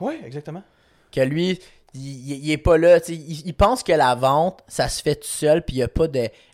[0.00, 0.62] Oui, exactement.
[1.10, 1.60] Que lui,
[1.94, 2.98] il, est pas là.
[3.08, 5.88] Il, il pense que la vente, ça se fait tout seul, puis il y a
[5.88, 6.08] pas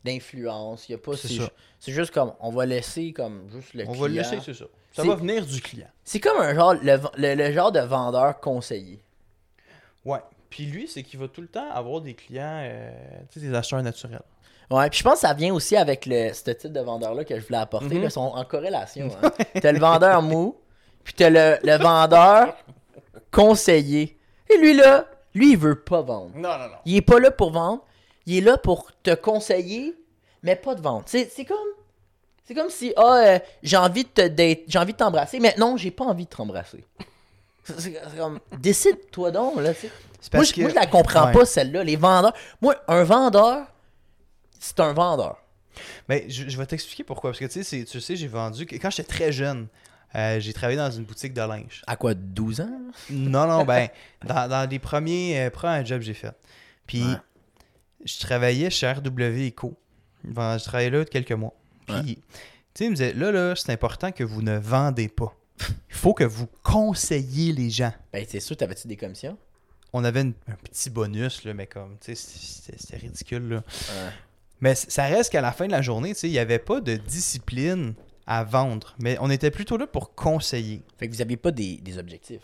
[0.05, 0.88] d'influence.
[0.88, 1.12] Il y a pas.
[1.81, 4.01] C'est juste comme, on va laisser comme juste le On client.
[4.03, 4.64] va le laisser, c'est ça.
[4.92, 5.87] Ça va venir du client.
[6.03, 9.01] C'est comme un genre, le, le- le genre de vendeur conseiller.
[10.05, 10.18] Ouais.
[10.51, 12.90] Puis lui, c'est qu'il va tout le temps avoir des clients, euh,
[13.31, 14.22] tu sais, des acheteurs naturels.
[14.70, 17.38] Ouais, puis je pense que ça vient aussi avec le, ce type de vendeur-là que
[17.38, 17.94] je voulais apporter.
[17.94, 18.01] Mhm.
[18.01, 19.09] là, Ils sont en corrélation.
[19.22, 19.31] Hein.
[19.61, 20.57] t'as le vendeur mou,
[21.05, 22.57] puis t'as le, le vendeur
[23.32, 24.18] conseiller.
[24.50, 26.30] Et lui, là, lui, il veut pas vendre.
[26.34, 26.76] Non, non, non.
[26.84, 27.84] Il est pas là pour vendre.
[28.26, 29.94] Il est là pour te conseiller,
[30.42, 31.04] mais pas de vendre.
[31.06, 31.56] C'est comme.
[32.44, 35.76] C'est comme si, ah, euh, j'ai envie de te j'ai envie de t'embrasser, mais non,
[35.76, 36.82] j'ai pas envie de t'embrasser.
[37.64, 39.72] C'est comme, décide-toi donc, là,
[40.32, 41.32] Moi, que- moi, je la comprends Ouais.
[41.32, 41.84] pas, celle-là.
[41.84, 42.32] Les vendeurs.
[42.62, 43.66] Moi, un vendeur,
[44.58, 45.36] c'est un vendeur.
[46.08, 47.30] Mais je, je vais t'expliquer pourquoi.
[47.30, 48.64] Parce que tu sais, c'est- tu sais, j'ai vendu.
[48.66, 49.68] Quand j'étais très jeune,
[50.14, 51.83] euh, j'ai travaillé dans une boutique de linge.
[51.87, 52.81] À quoi, 12 ans?
[53.11, 53.88] Non, non, ben,
[54.27, 56.33] dans, dans les premiers, euh, premiers jobs que j'ai fait.
[56.87, 57.16] Puis, Ouais.
[58.05, 59.77] je travaillais chez RW Eco.
[60.25, 61.55] Ben, je travaillais là quelques mois.
[61.87, 62.03] Puis, Ouais.
[62.05, 62.14] tu
[62.75, 65.35] sais, il me disait, là, là, c'est important que vous ne vendez pas.
[65.90, 67.92] Il faut que vous conseillez les gens.
[68.12, 69.37] Ben, c'est sûr, t'avais-tu des commissions?
[69.92, 73.57] On avait une- un petit bonus, là, mais comme, tu sais, c'était ridicule, là.
[73.57, 74.11] Ouais.
[74.61, 76.81] Mais ça reste qu'à la fin de la journée, tu sais, il n'y avait pas
[76.81, 77.94] de discipline
[78.28, 78.94] à vendre.
[79.00, 80.82] Mais on était plutôt là pour conseiller.
[80.98, 82.42] Fait que vous aviez pas des, des objectifs.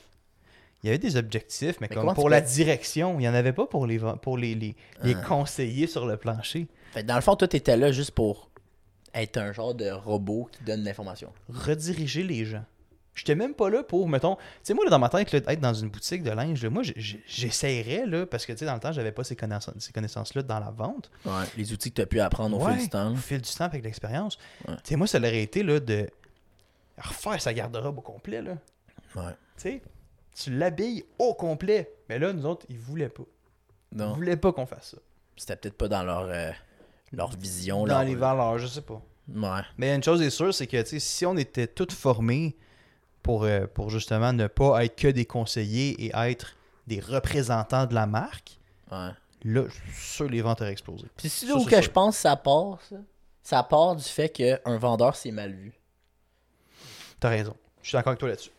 [0.82, 3.28] Il y avait des objectifs, mais, Mais comme pour tu la peux- direction, il n'y
[3.28, 5.22] en avait pas pour les, pour les, les, les Ah.
[5.26, 6.66] conseillers sur le plancher.
[6.92, 8.50] Fait que dans le fond, toi, t'étais là juste pour
[9.14, 11.32] être un genre de robot qui donne l'information.
[11.48, 12.64] Rediriger les gens.
[13.14, 15.60] J'étais même pas là pour, mettons, tu sais, moi, là, dans ma tête, là, être
[15.60, 18.80] dans une boutique de linge, là, moi, j'essayerais, là, parce que, tu sais, dans le
[18.80, 21.10] temps, j'avais pas ces connaissances- ces connaissances-là dans la vente.
[21.24, 21.44] Ouais.
[21.56, 23.12] Les outils que t'as pu apprendre au Ouais, fil du temps.
[23.12, 24.36] Au fil du temps, avec l'expérience.
[24.66, 24.74] Ouais.
[24.76, 26.08] Tu sais, moi, ça aurait été, là, de
[26.98, 28.56] refaire sa garde-robe au complet, là.
[29.14, 29.32] Ouais.
[29.56, 29.82] Tu sais,
[30.36, 31.90] tu l'habilles au complet.
[32.08, 33.22] Mais là, nous autres, ils voulaient pas.
[33.92, 34.14] Ils Non.
[34.14, 34.98] voulaient pas qu'on fasse ça.
[35.36, 36.50] C'était peut-être pas dans leur, euh,
[37.12, 37.80] leur vision.
[37.86, 39.00] Dans leur- les valeurs, je sais pas.
[39.32, 39.60] Ouais.
[39.78, 42.56] Mais une chose est sûre, c'est que tu sais, si on était tous formés
[43.24, 46.54] pour, euh, pour justement ne pas être que des conseillers et être
[46.86, 48.58] des représentants de la marque,
[48.92, 49.10] Ouais.
[49.44, 51.06] là, je suis sûr que les ventes auraient explosé.
[51.16, 51.82] Puis c'est Ça, là où c'est que sûr.
[51.84, 52.96] je pense que ça part, ça.
[53.42, 55.72] Ça part du fait qu'un vendeur, c'est mal vu.
[57.18, 57.54] T'as raison.
[57.82, 58.50] Je suis d'accord avec toi là-dessus.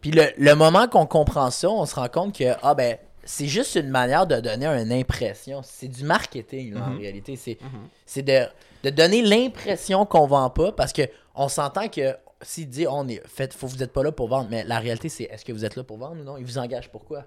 [0.00, 3.46] Puis le, le moment qu'on comprend ça, on se rend compte que, ah ben, c'est
[3.46, 5.62] juste une manière de donner une impression.
[5.62, 6.98] C'est du marketing, là, en Mhm.
[6.98, 7.36] réalité.
[7.36, 7.58] C'est
[8.04, 8.46] c'est de,
[8.82, 11.02] de donner l'impression qu'on vend pas parce que
[11.34, 14.48] on s'entend que s'il dit, on est fait, faut vous êtes pas là pour vendre,
[14.50, 16.36] mais la réalité, c'est est-ce que vous êtes là pour vendre ou non?
[16.36, 17.24] Il vous engage pourquoi?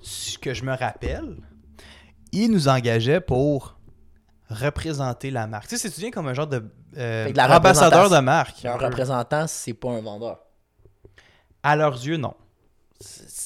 [0.00, 1.36] Ce que je me rappelle,
[2.32, 3.78] ils nous engageaient pour
[4.48, 5.68] représenter la marque.
[5.68, 6.62] Tu sais, c'est bien comme un genre de
[6.96, 8.64] euh, ambassadeur de marque?
[8.64, 10.40] Un représentant, c'est pas un vendeur.
[11.62, 12.34] À leurs yeux, non.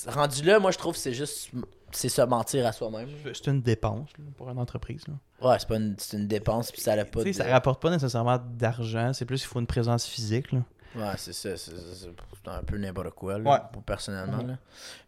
[0.06, 1.50] Rendu là, moi, je trouve que c'est juste.
[1.92, 3.09] C'est se mentir à soi-même.
[3.24, 5.03] C'est une dépense là, pour une entreprise.
[5.09, 5.14] là.
[5.48, 7.33] Ouais, c'est pas une, c'est une dépense, puis ça n'a pas de.
[7.33, 10.53] Ça rapporte pas nécessairement d'argent, c'est plus qu'il faut une présence physique.
[10.53, 10.61] Là.
[10.96, 11.57] Ouais, c'est ça.
[11.57, 13.59] C'est un peu n'importe quoi, là, Ouais.
[13.72, 14.42] pour- personnellement.
[14.42, 14.59] Là.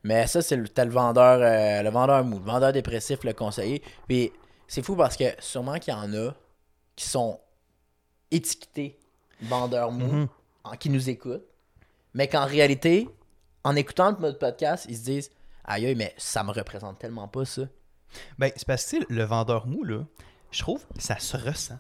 [0.05, 3.83] Mais ça, c'est le vendeur, euh, le vendeur mou, le vendeur dépressif, le conseiller.
[4.07, 4.33] Puis
[4.68, 6.33] c'est fou parce que sûrement qu'il y en a
[6.97, 7.38] qui sont
[8.31, 8.99] étiquetés
[9.40, 10.29] vendeurs mou, Mhm.
[10.64, 11.45] en- qui nous écoutent,
[12.14, 13.09] mais qu'en réalité,
[13.64, 15.31] en écoutant notre podcast, ils se disent
[15.64, 17.62] Aïe, aïe, mais ça me représente tellement pas ça.
[18.38, 20.05] Ben, c'est parce que le vendeur mou, là,
[20.51, 21.79] je trouve que ça se ressent.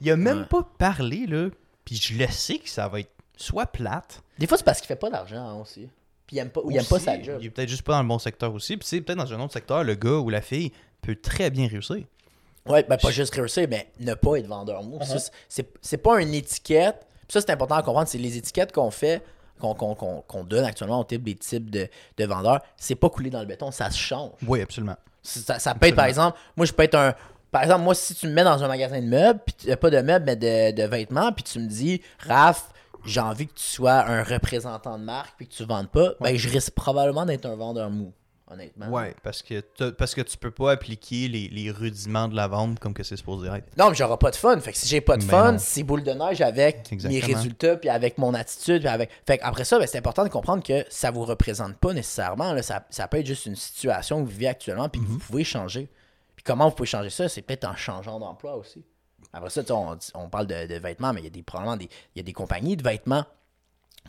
[0.00, 0.44] Il a même Ouais.
[0.46, 1.48] pas parlé, là,
[1.84, 4.22] puis je le sais que ça va être soit plate.
[4.38, 5.88] Des fois, c'est parce qu'il fait pas d'argent hein, aussi.
[6.26, 7.38] Puis il aime pas, ou il aime pas sa job.
[7.40, 8.76] Il est peut-être juste pas dans le bon secteur aussi.
[8.76, 10.70] Puis tu sais, peut-être dans un autre secteur, le gars ou la fille
[11.02, 12.04] peut très bien réussir.
[12.66, 14.98] Ouais, ben pas juste réussir, mais ne pas être vendeur mou.
[14.98, 15.18] Uh-huh.
[15.18, 17.06] C'est- c'est c'est pas une étiquette.
[17.22, 18.06] Puis ça, c'est important à comprendre.
[18.08, 19.24] C'est les étiquettes qu'on fait
[19.60, 23.46] qu'on donne actuellement au type des types de, de vendeurs, c'est pas coulé dans le
[23.46, 24.32] béton, ça se change.
[24.46, 24.96] Oui, absolument.
[25.22, 27.14] Ça, ça peut être, par exemple, moi, je peux être un.
[27.50, 29.90] Par exemple, moi, si tu me mets dans un magasin de meubles, puis euh, pas
[29.90, 32.72] de meubles, mais de, de vêtements, puis tu me dis, Raph,
[33.04, 36.36] j'ai envie que tu sois un représentant de marque, puis que tu vendes pas, ben,
[36.36, 38.12] je risque probablement d'être un vendeur mou,
[38.50, 38.88] honnêtement.
[38.88, 39.60] Ouais, parce que,
[39.90, 43.16] parce que tu peux pas appliquer les, les rudiments de la vente comme que c'est
[43.16, 43.76] supposé être.
[43.76, 44.58] Non, mais j'aurai pas de fun.
[44.60, 47.12] Fait que si j'ai pas de fun, c'est boule de neige avec Exactement.
[47.26, 49.10] mes résultats, puis avec mon attitude, puis avec.
[49.26, 52.52] Fait que après ça, ben, c'est important de comprendre que ça vous représente pas nécessairement.
[52.52, 52.62] Là.
[52.62, 55.12] Ça, ça peut être juste une situation que vous vivez actuellement, puis que Mhm.
[55.12, 55.88] vous pouvez changer.
[56.36, 58.84] Puis comment vous pouvez changer ça, c'est peut-être en changeant d'emploi aussi.
[59.32, 61.88] Après ça, on, on parle de, de vêtements, mais il y a des probablement des,
[62.14, 63.24] il y a des compagnies de vêtements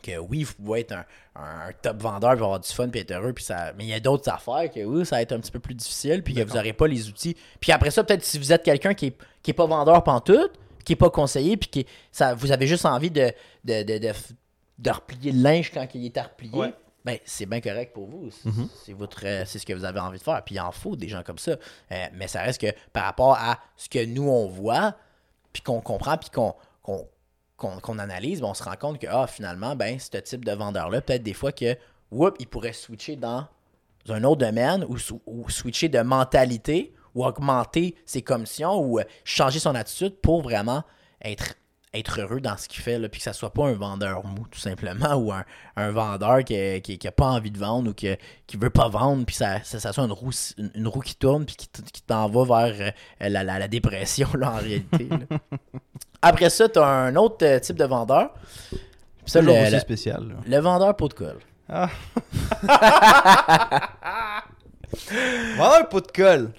[0.04, 3.12] que oui, vous pouvez être un, un- top vendeur, puis avoir du fun, puis être
[3.12, 3.72] heureux, puis ça...
[3.78, 5.76] mais il y a d'autres affaires que oui, ça va être un petit peu plus
[5.76, 7.38] difficile, puis que vous n'aurez pas les outils.
[7.60, 10.54] Puis après ça, peut-être si vous êtes quelqu'un qui est, qui est pas vendeur pantoute,
[10.84, 13.32] qui est pas conseiller, puis qui ça, vous avez juste envie de,
[13.64, 14.12] de, de, de,
[14.80, 16.74] de replier le linge quand il est à replier, Ouais.
[17.06, 18.32] ben, c'est bien correct pour vous.
[18.32, 18.68] C'est Mhm.
[18.84, 20.42] c'est votre, euh, c'est ce que vous avez envie de faire.
[20.44, 21.52] Puis il en faut des gens comme ça.
[21.92, 24.96] Euh, mais ça reste que par rapport à ce que nous, on voit,
[25.54, 27.08] puis qu'on comprend, puis qu'on qu'on
[27.62, 31.02] qu'on analyse, ben, on se rend compte que ah, finalement, ben, ce type de vendeur-là,
[31.02, 31.78] peut-être des fois que
[32.12, 33.48] whoop, il pourrait switcher dans
[34.10, 39.76] un autre domaine ou, switcher de mentalité ou augmenter ses commissions ou euh, changer son
[39.76, 40.84] attitude pour vraiment
[41.24, 41.56] être,
[42.20, 45.16] heureux dans ce qu'il fait, puis que ça soit pas un vendeur mou, tout simplement,
[45.18, 48.08] ou un, vendeur qui, qui, qui a pas envie de vendre ou qui,
[48.48, 50.12] qui veut pas vendre, puis ça, ça, soit une
[50.88, 55.10] roue, qui tourne, puis qui, t- qui t'envoie vers euh, la, dépression, là, en réalité.
[56.22, 58.32] Après ça, tu as un autre euh, type de vendeur.
[58.70, 58.80] Puis
[59.32, 60.28] ça, le, aussi le- spécial.
[60.28, 60.36] là.
[60.46, 61.40] le vendeur pot de colle.
[61.70, 61.90] Ah.
[65.56, 66.52] Voilà un pot de colle.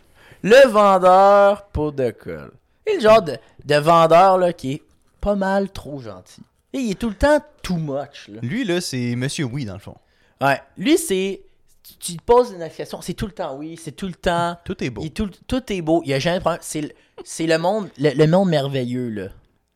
[0.42, 2.52] Le vendeur pot de colle.
[2.86, 4.82] Et le genre de, de vendeur là, qui est
[5.20, 6.42] pas mal trop gentil.
[6.72, 8.28] Et il est tout le temps too much.
[8.28, 8.40] Là.
[8.42, 9.96] Lui, là, c'est Monsieur Oui, dans le fond.
[10.40, 10.60] Ouais.
[10.78, 11.42] Lui, c'est.
[11.84, 14.56] Tu, tu te poses une question, c'est tout le temps oui, c'est tout le temps.
[14.64, 15.02] Tout est beau.
[15.02, 16.00] il est tout, tout est beau.
[16.04, 16.60] Il y a jamais de problème.
[16.62, 16.90] C'est le,
[17.24, 19.28] c'est le monde, le, le monde merveilleux, là.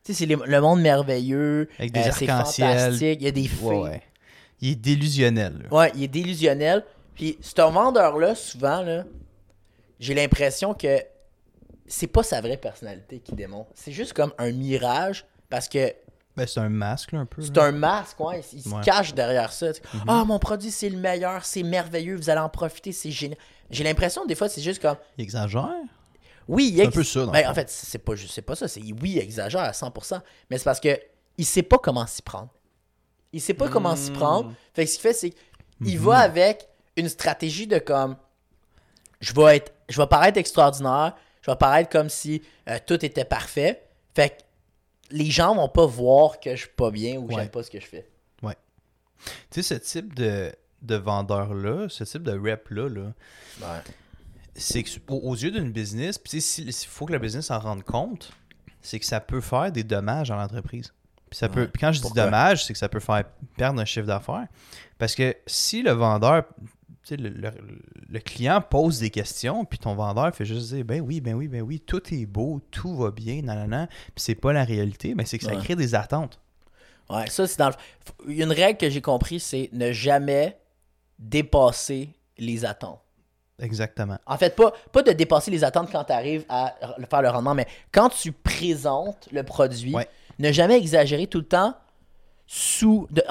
[0.07, 1.67] Tu sais, c'est le, monde merveilleux.
[1.77, 3.17] Avec des euh, c'est fantastique.
[3.19, 3.65] Il y a des fées.
[3.65, 4.01] Ouais, ouais.
[4.61, 5.63] Il est délusionnel.
[5.69, 5.77] là.
[5.77, 6.85] Ouais, il est délusionnel.
[7.13, 9.03] Puis, ce vendeur-là, souvent, là,
[9.99, 11.01] j'ai l'impression que
[11.87, 13.69] c'est pas sa vraie personnalité qui démontre.
[13.75, 15.93] C'est juste comme un mirage parce que
[16.37, 17.41] Ben, c'est un masque, là, un peu.
[17.41, 18.41] c'est un masque, ouais.
[18.53, 18.81] Il se Ouais.
[18.85, 19.67] cache derrière ça.
[20.07, 23.37] Ah, mon produit, c'est le meilleur, c'est merveilleux, vous allez en profiter, c'est génial.
[23.69, 24.95] J'ai l'impression, des fois, c'est juste comme.
[25.17, 25.67] Il exagère.
[26.47, 28.13] Oui, il C'est un ex- peu ça, Ben, en fait, c'est pas,
[28.45, 28.67] pas ça.
[28.67, 30.21] C'est oui, il exagère à 100%.
[30.49, 30.97] Mais c'est parce que
[31.37, 32.49] il sait pas comment s'y prendre.
[33.33, 33.97] Il sait pas comment Hmm.
[33.97, 34.53] s'y prendre.
[34.73, 35.29] Fait que ce qu'il fait, c'est
[35.83, 36.05] qu'il Mhm.
[36.05, 38.15] va avec une stratégie de comme
[39.19, 43.25] je vais être je vais paraître extraordinaire, je vais paraître comme si euh, tout était
[43.25, 43.83] parfait.
[44.15, 44.35] Fait que
[45.11, 47.41] les gens vont pas voir que je suis pas bien ou que Ouais.
[47.41, 48.09] j'aime pas ce que je fais.
[49.49, 50.51] Tu sais, ce type de,
[50.83, 53.13] de vendeur-là, ce type de rep-là, là,
[53.61, 53.81] Ouais.
[54.57, 58.31] C'est que aux, yeux d'une business, puis s'il faut que la business en rende compte,
[58.81, 60.93] c'est que ça peut faire des dommages à l'entreprise.
[61.29, 61.67] Puis ça peut, Ouais.
[61.67, 63.23] puis quand je dis dommages, c'est que ça peut faire
[63.57, 64.47] perdre un chiffre d'affaires.
[64.97, 66.43] Parce que si le vendeur,
[67.11, 67.51] le, le-
[68.09, 71.47] le client pose des questions, puis ton vendeur fait juste dire ben oui, ben oui,
[71.49, 75.25] ben oui, tout est beau, tout va bien, nanana, puis c'est pas la réalité, ben
[75.25, 75.61] c'est que ça Ouais.
[75.63, 76.39] crée des attentes.
[77.09, 77.75] Ouais, ça, c'est dans le...
[78.33, 80.57] Une règle que j'ai compris, c'est ne jamais
[81.19, 83.01] dépasser les attentes.
[83.59, 84.17] Exactement.
[84.25, 86.75] En fait, pas, pas de dépasser les attentes quand tu arrives à
[87.09, 90.07] faire le rendement, mais quand tu présentes le produit, Ouais.
[90.39, 91.75] ne jamais exagérer tout le temps
[92.45, 93.07] sous.
[93.11, 93.23] de-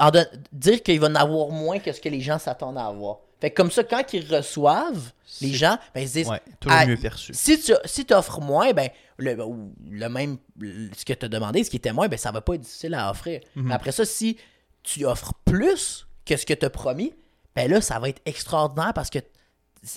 [0.51, 3.17] dire qu'il va en avoir moins que ce que les gens s'attendent à avoir.
[3.39, 5.11] Fait que comme ça, quand ils reçoivent,
[5.41, 7.33] les gens, ben, ils se disent Ouais, toujours Ah, mieux perçu.
[7.33, 11.63] si tu si offres moins, ben, le, ou le même, ce que tu as demandé,
[11.63, 13.41] ce qui était moins, ben, ça va pas être difficile à offrir.
[13.55, 13.67] Mhm.
[13.67, 14.37] Mais après ça, si
[14.83, 17.13] tu offres plus que ce que tu as promis,
[17.55, 19.19] ben là, ça va être extraordinaire parce que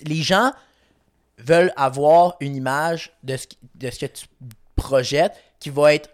[0.04, 0.52] les gens
[1.38, 4.26] veulent avoir une image de ce, de ce que tu
[4.76, 6.10] projettes qui va être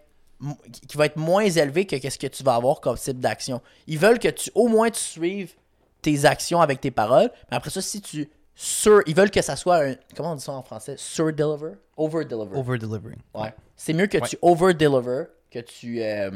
[0.87, 3.62] qui va être moins élevé que ce que tu vas avoir comme type d'action.
[3.87, 5.55] Ils veulent que tu au moins tu suives
[6.03, 9.57] tes actions avec tes paroles, mais après ça si tu sur ils veulent que ça
[9.57, 10.95] soit un comment on dit ça en français?
[10.99, 12.57] Sur deliver, over deliver.
[12.57, 13.19] Over-delivering.
[13.35, 13.55] Ouais.
[13.77, 14.29] C'est mieux que Ouais.
[14.29, 16.31] tu over deliver que tu euh,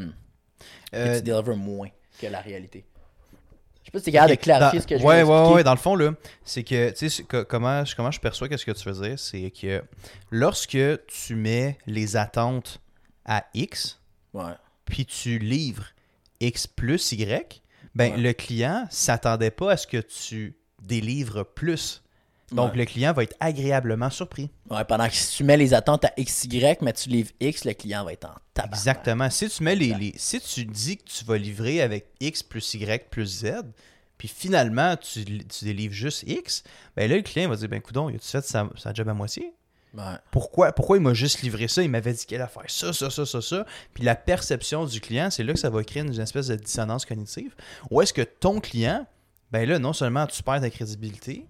[0.92, 2.84] que Euh, tu deliver moins que la réalité.
[3.92, 5.52] Je sais pas si t'es capable de clarifier dans- ce que je ouais, viens ouais,
[5.54, 6.12] ouais, dans le fond, là,
[6.44, 9.50] c'est que, tu sais, comment, je- comment je perçois qu'est-ce que tu veux dire, c'est
[9.50, 9.82] que
[10.30, 12.80] lorsque tu mets les attentes
[13.24, 13.98] à X,
[14.32, 14.52] Ouais.
[14.84, 15.86] puis tu livres
[16.40, 17.62] X plus Y,
[17.94, 18.18] ben Ouais.
[18.18, 22.02] le client s'attendait pas à ce que tu délivres plus.
[22.52, 22.78] Donc, Ouais.
[22.78, 24.50] le client va être agréablement surpris.
[24.70, 27.74] Ouais, pendant que si tu mets les attentes à XY, mais tu livres X, le
[27.74, 28.76] client va être en tabac.
[28.76, 29.30] Exactement.
[29.30, 33.08] Si tu mets les, si tu dis que tu vas livrer avec X plus Y
[33.08, 33.52] plus Z,
[34.18, 36.62] puis finalement tu, tu délivres juste X,
[36.96, 39.14] ben là le client va dire ben coudon, il a-tu fait sa, sa job à
[39.14, 39.54] moitié?
[39.94, 40.02] Ouais.
[40.30, 43.10] Pourquoi pourquoi il m'a juste livré ça, il m'avait dit qu'elle allait faire ça ça
[43.10, 46.20] ça ça ça, puis la perception du client, c'est là que ça va créer une
[46.20, 47.54] espèce de dissonance cognitive.
[47.90, 49.06] Ou est-ce que ton client
[49.52, 51.46] ben là non seulement tu perds ta crédibilité,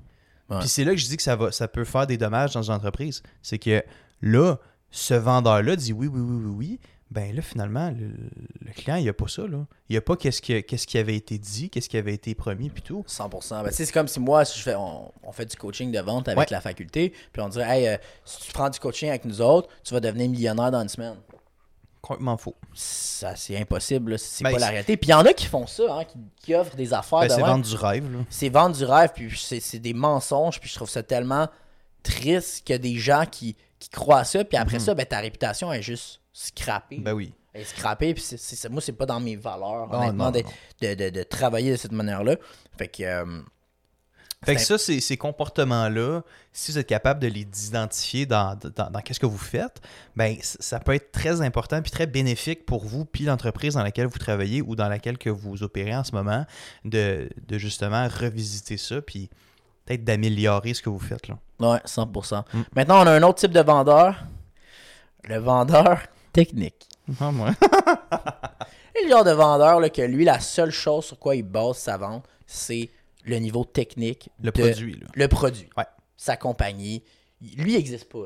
[0.50, 0.58] Ouais.
[0.60, 2.62] puis c'est là que je dis que ça va ça peut faire des dommages dans
[2.62, 3.82] une entreprise, c'est que
[4.22, 4.56] là
[4.90, 6.80] ce vendeur-là dit oui, oui, oui, oui, oui,
[7.12, 8.06] ben là, finalement, le,
[8.64, 9.42] le client, il n'y a pas ça.
[9.42, 9.66] Là.
[9.88, 12.36] Il n'y a pas qu'est-ce qui, qu'est-ce qui avait été dit, qu'est-ce qui avait été
[12.36, 13.04] promis, puis tout.
[13.08, 13.64] 100%.
[13.64, 16.28] Ben, c'est comme si moi, si je fais, on, on fait du coaching de vente
[16.28, 16.46] avec Ouais.
[16.50, 19.68] la faculté, puis on dirait, hey, euh, si tu prends du coaching avec nous autres,
[19.82, 21.16] tu vas devenir millionnaire dans une semaine.
[22.02, 22.56] Complètement faux.
[22.74, 24.18] Ça, c'est impossible, là.
[24.18, 24.96] c'est Ben, pas la réalité.
[24.96, 27.28] Puis il y en a qui font ça, hein, qui, qui offrent des affaires Ben,
[27.28, 28.10] de c'est vendre du rêve.
[28.12, 28.18] Là.
[28.30, 31.48] c'est vendre du rêve, puis c'est des mensonges, puis je trouve ça tellement
[32.02, 35.72] triste que des gens qui, qui croient à ça, puis après ça, ben, ta réputation
[35.72, 36.98] est juste scrappée.
[36.98, 37.04] Mhm.
[37.04, 37.34] Ben oui.
[37.52, 40.38] Elle est scrappée, puis c'est- moi, c'est pas dans mes valeurs, Non, honnêtement, non, de,
[40.42, 40.50] non.
[40.82, 42.36] de- de- de travailler de cette manière-là.
[42.78, 43.40] Fait que, euh,
[44.42, 46.22] Fait que ça, ces, ces comportements-là,
[46.53, 49.83] si vous êtes capable de les identifier dans, dans, dans qu'est-ce que vous faites,
[50.16, 54.07] ben ça peut être très important puis très bénéfique pour vous puis l'entreprise dans laquelle
[54.07, 56.46] vous travaillez ou dans laquelle que vous opérez en ce moment,
[56.87, 59.29] de, de justement revisiter ça puis
[59.85, 61.38] peut-être d'améliorer ce que vous faites là.
[61.61, 62.42] ouais, 100%.
[62.53, 62.62] Mm.
[62.74, 64.24] Maintenant, on a un autre type de vendeur,
[65.24, 66.00] le vendeur
[66.33, 66.88] technique.
[67.20, 67.50] Ah, moi.
[68.98, 71.76] Et le genre de vendeur là, que lui, la seule chose sur quoi il base
[71.76, 72.88] sa vente, c'est
[73.31, 74.29] le niveau technique.
[74.43, 75.07] Le de- produit là.
[75.14, 75.69] Le produit.
[75.77, 75.85] Ouais.
[76.16, 77.03] Sa compagnie.
[77.57, 78.25] Lui, il n'existe pas.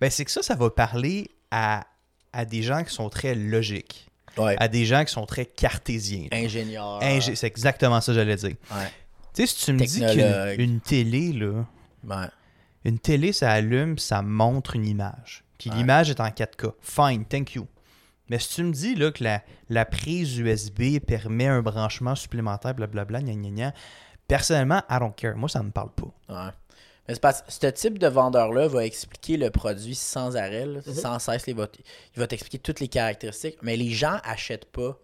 [0.00, 1.84] Ben c'est que ça, ça va parler à,
[2.32, 4.06] à des gens qui sont très logiques,
[4.38, 4.54] Ouais.
[4.58, 6.28] à des gens qui sont très cartésiens.
[6.30, 6.36] là.
[6.38, 7.00] Ingénieur.
[7.02, 8.54] Ingé- C'est exactement ça que j'allais dire.
[8.70, 8.86] Ouais.
[9.34, 11.64] Tu sais, si tu me dis qu'une une télé, là,
[12.04, 12.26] Ouais.
[12.84, 15.42] une télé, ça allume, ça montre une image.
[15.58, 16.72] Puis l'image est en 4K.
[16.80, 17.66] Fine, thank you.
[18.28, 22.74] Mais si tu me dis là, que la, la prise USB permet un branchement supplémentaire,
[22.74, 23.74] blablabla, gna gna gna,
[24.28, 25.36] personnellement, I don't care.
[25.36, 26.12] Moi, ça ne me parle pas.
[26.28, 26.50] Ouais.
[27.08, 30.80] Mais c'est parce que ce type de vendeur-là va expliquer le produit sans arrêt, là,
[30.86, 30.94] Mhm.
[30.94, 31.44] sans cesse.
[31.48, 31.82] Il va, t-
[32.14, 34.96] il va t'expliquer toutes les caractéristiques, mais les gens achètent pas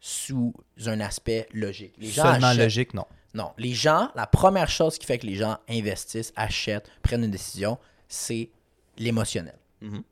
[0.00, 0.54] sous
[0.86, 1.94] un aspect logique.
[1.98, 3.06] Les gens Seulement achètent- logique, non.
[3.34, 7.30] Non, les gens, la première chose qui fait que les gens investissent, achètent, prennent une
[7.30, 8.48] décision, c'est
[8.96, 9.58] l'émotionnel.
[9.80, 10.02] Mhm.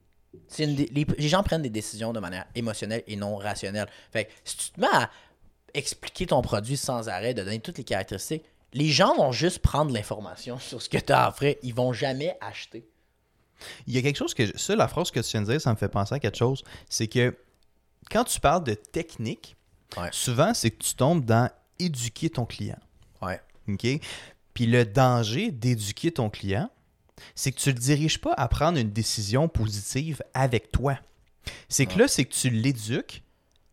[0.59, 3.87] Les, les gens prennent des décisions de manière émotionnelle et non rationnelle.
[4.11, 5.11] Fait que si tu te mets à
[5.75, 9.93] expliquer ton produit sans arrêt, de donner toutes les caractéristiques, les gens vont juste prendre
[9.93, 11.55] l'information sur ce que tu as à offrir.
[11.63, 12.87] Ils vont jamais acheter.
[13.87, 14.47] Il y a quelque chose que.
[14.47, 16.39] je- Ça, la phrase que tu viens de dire, ça me fait penser à quelque
[16.39, 16.65] chose.
[16.89, 17.37] C'est que
[18.11, 19.57] quand tu parles de technique,
[19.97, 20.09] Ouais.
[20.11, 22.79] souvent, c'est que tu tombes dans éduquer ton client.
[23.21, 23.41] Ouais.
[23.69, 23.87] OK?
[24.55, 26.71] Puis le danger d'éduquer ton client,
[27.35, 30.99] c'est que tu ne le diriges pas à prendre une décision positive avec toi.
[31.69, 33.23] C'est que là, c'est que tu l'éduques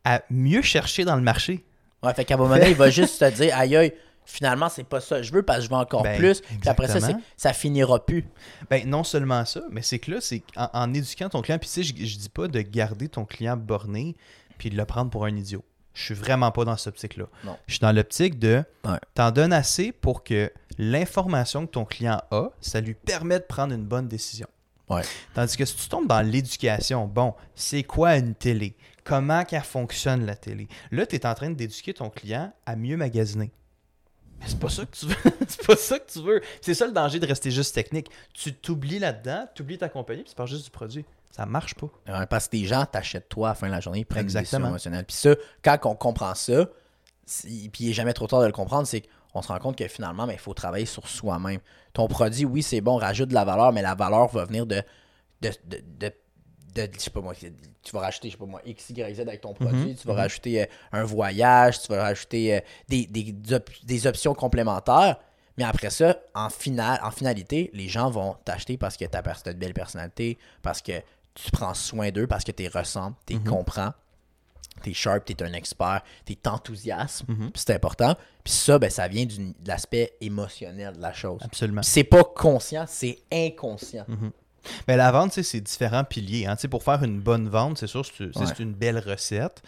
[0.04, 1.64] à mieux chercher dans le marché.
[2.04, 3.94] Ouais, fait qu'à un moment donné, il va juste te dire aïe aïe,
[4.26, 5.18] finalement, c'est pas ça.
[5.18, 6.42] que Je veux parce que je veux encore Ben, plus.
[6.42, 7.00] Puis après ça,
[7.36, 8.26] ça finira plus.
[8.70, 11.68] Ben, non seulement ça, mais c'est que là, c'est en, en éduquant ton client, puis
[11.70, 14.16] tu sais, je, je dis pas de garder ton client borné
[14.58, 15.64] puis de le prendre pour un idiot.
[15.94, 17.26] Je suis vraiment pas dans cette optique-là.
[17.44, 17.58] Non.
[17.68, 18.98] Je suis dans l'optique de Ouais.
[19.16, 23.74] t'en donnes assez pour que l'information que ton client a, ça lui permet de prendre
[23.74, 24.48] une bonne décision.
[24.90, 25.02] Ouais.
[25.34, 28.76] Tandis que si tu tombes dans l'éducation, bon, c'est quoi une télé?
[29.10, 30.68] Comment qu'elle fonctionne la télé?
[30.92, 33.52] Là, tu es en train d'éduquer ton client à mieux magasiner.
[34.40, 35.16] Mais c'est pas ça que tu veux.
[35.48, 36.42] c'est pas ça que tu veux.
[36.62, 38.08] C'est ça le danger de rester juste technique.
[38.34, 41.04] Tu t'oublies là-dedans, tu oublies ta compagnie, puis tu parles juste du produit.
[41.32, 41.88] Ça marche pas.
[42.28, 44.66] Parce que des gens t'achètent toi à la fin de la journée, ils prennent Exactement.
[44.66, 45.06] des émotionnelles.
[45.06, 46.68] Puis ça, quand on comprend ça,
[47.26, 49.88] puis il n'est jamais trop tard de le comprendre, c'est qu'on se rend compte que
[49.88, 51.60] finalement, ben, il faut travailler sur soi-même.
[51.94, 54.82] Ton produit, oui, c'est bon, rajoute de la valeur, mais la valeur va venir de.
[55.42, 56.14] de, de, de-
[56.76, 57.52] de- je sais pas moi, tu
[57.92, 60.64] vas rajouter, je sais pas moi, X, Y, Z avec ton produit, tu vas rajouter
[60.64, 65.18] euh, un voyage, tu vas rajouter euh, des, des, op- des options complémentaires,
[65.58, 69.52] mais après ça, en, final, en finalité, les gens vont t'acheter parce que tu as
[69.52, 70.94] une belle personnalité, parce que
[71.36, 73.92] tu prends soin d'eux, parce que tu les ressembles, tu les comprends,
[74.84, 77.24] tu es sharp, tu es un expert, tu es enthousiaste,
[77.56, 78.16] c'est important.
[78.44, 81.40] Puis ça, ben, ça vient du- de l'aspect émotionnel de la chose.
[81.44, 81.84] Absolument.
[81.84, 84.06] C'est pas conscient, c'est inconscient.
[84.88, 86.46] Mais la vente, c'est différents piliers.
[86.46, 86.56] hein.
[86.70, 88.46] Pour faire une bonne vente, c'est sûr, c'est Ouais.
[88.60, 89.62] une belle recette.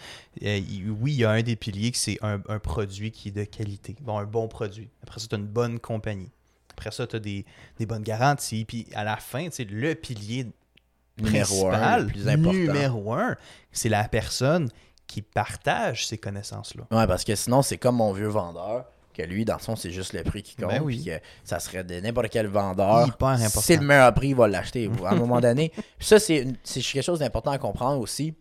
[0.44, 0.60] Euh,
[1.00, 3.43] oui, il y a un des piliers que c'est un, un produit qui est de
[3.43, 3.95] qualité.
[4.02, 4.89] Bon, un bon produit.
[5.04, 6.32] Après ça, tu as une bonne compagnie.
[6.72, 7.45] Après ça, tu as des,
[7.78, 8.66] des bonnes garanties.
[8.66, 10.47] Puis à la fin, le pilier
[11.18, 12.52] Numéro principal, le plus important.
[12.54, 13.36] numéro un,
[13.72, 14.70] c'est la personne
[15.08, 16.84] qui partage ces connaissances-là.
[16.89, 18.86] Ouais, parce que sinon, c'est comme mon vieux vendeur.
[19.12, 20.70] Que lui, dans le fond, c'est juste le prix qui compte.
[20.70, 20.97] Ben oui.
[20.97, 23.07] puis que ça serait de n'importe quel vendeur.
[23.07, 23.62] Hyper important.
[23.62, 24.89] C'est le meilleur prix, il va l'acheter.
[25.05, 25.72] À un moment donné.
[25.99, 28.34] Ça, c'est quelque chose d'important à comprendre aussi.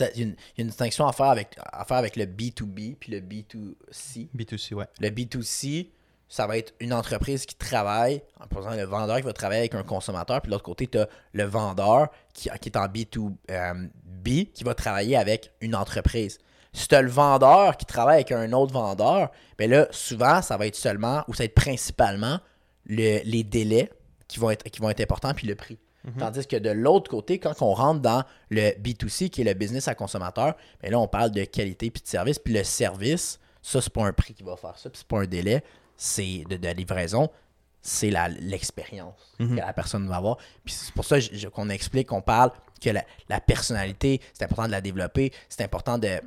[0.00, 0.26] Il y, a
[0.58, 4.28] une- distinction à faire, avec, à faire avec le B2B puis le B2C.
[4.36, 4.86] B2C, ouais.
[4.98, 5.88] Le B2C,
[6.28, 9.74] ça va être une entreprise qui travaille, en posant le vendeur qui va travailler avec
[9.76, 14.50] un consommateur, puis de l'autre côté, tu as le vendeur qui, qui est en B2B,
[14.52, 16.38] qui va travailler avec une entreprise.
[16.74, 20.56] Si tu as le vendeur qui travaille avec un autre vendeur, ben là, souvent, ça
[20.58, 22.40] va être seulement, ou ça va être principalement,
[22.84, 23.90] le- les délais
[24.28, 25.78] qui vont, être, qui vont être importants, puis le prix.
[26.18, 29.88] Tandis que de l'autre côté, quand on rentre dans le B2C, qui est le business
[29.88, 32.38] à consommateur, ben là, on parle de qualité puis de service.
[32.38, 35.20] Puis le service, ça, c'est pas un prix qui va faire ça, puis c'est pas
[35.20, 35.64] un délai,
[35.96, 37.30] c'est de, de livraison,
[37.80, 38.10] c'est
[38.40, 40.36] l'expérience que la personne va avoir.
[40.64, 41.16] Puis c'est pour ça
[41.52, 42.50] qu'on explique, qu'on parle
[42.82, 46.20] que la, la personnalité, c'est important de la développer, c'est important de,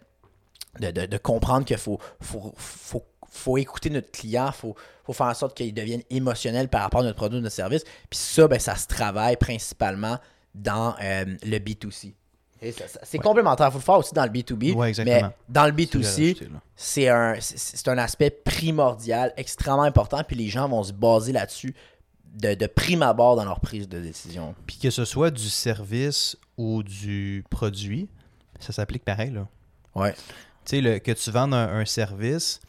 [0.80, 4.76] de, de- de comprendre qu'il faut, faut, faut, faut écouter notre client, il faut,
[5.06, 7.84] faut faire en sorte qu'il devienne émotionnel par rapport à notre produit ou notre service.
[8.10, 10.18] Puis ça, ben, ça se travaille principalement
[10.56, 12.14] dans euh, le B2C.
[12.62, 14.74] Et ça- ça- c'est complémentaire, il faut le faire aussi dans le B2B.
[14.74, 15.30] Ouais, exactement.
[15.30, 16.62] Mais dans le C'est ce que j'allais B2C, ajouter, là.
[16.76, 21.76] c'est un, un aspect primordial, extrêmement important, puis les gens vont se baser là-dessus
[22.34, 24.56] de, de prime abord dans leur prise de décision.
[24.66, 28.10] Puis que ce soit du service ou du produit,
[28.60, 29.48] ça s'applique pareil, là.
[29.96, 30.14] Ouais.
[30.68, 32.60] Tu sais, que tu vendes un, un service,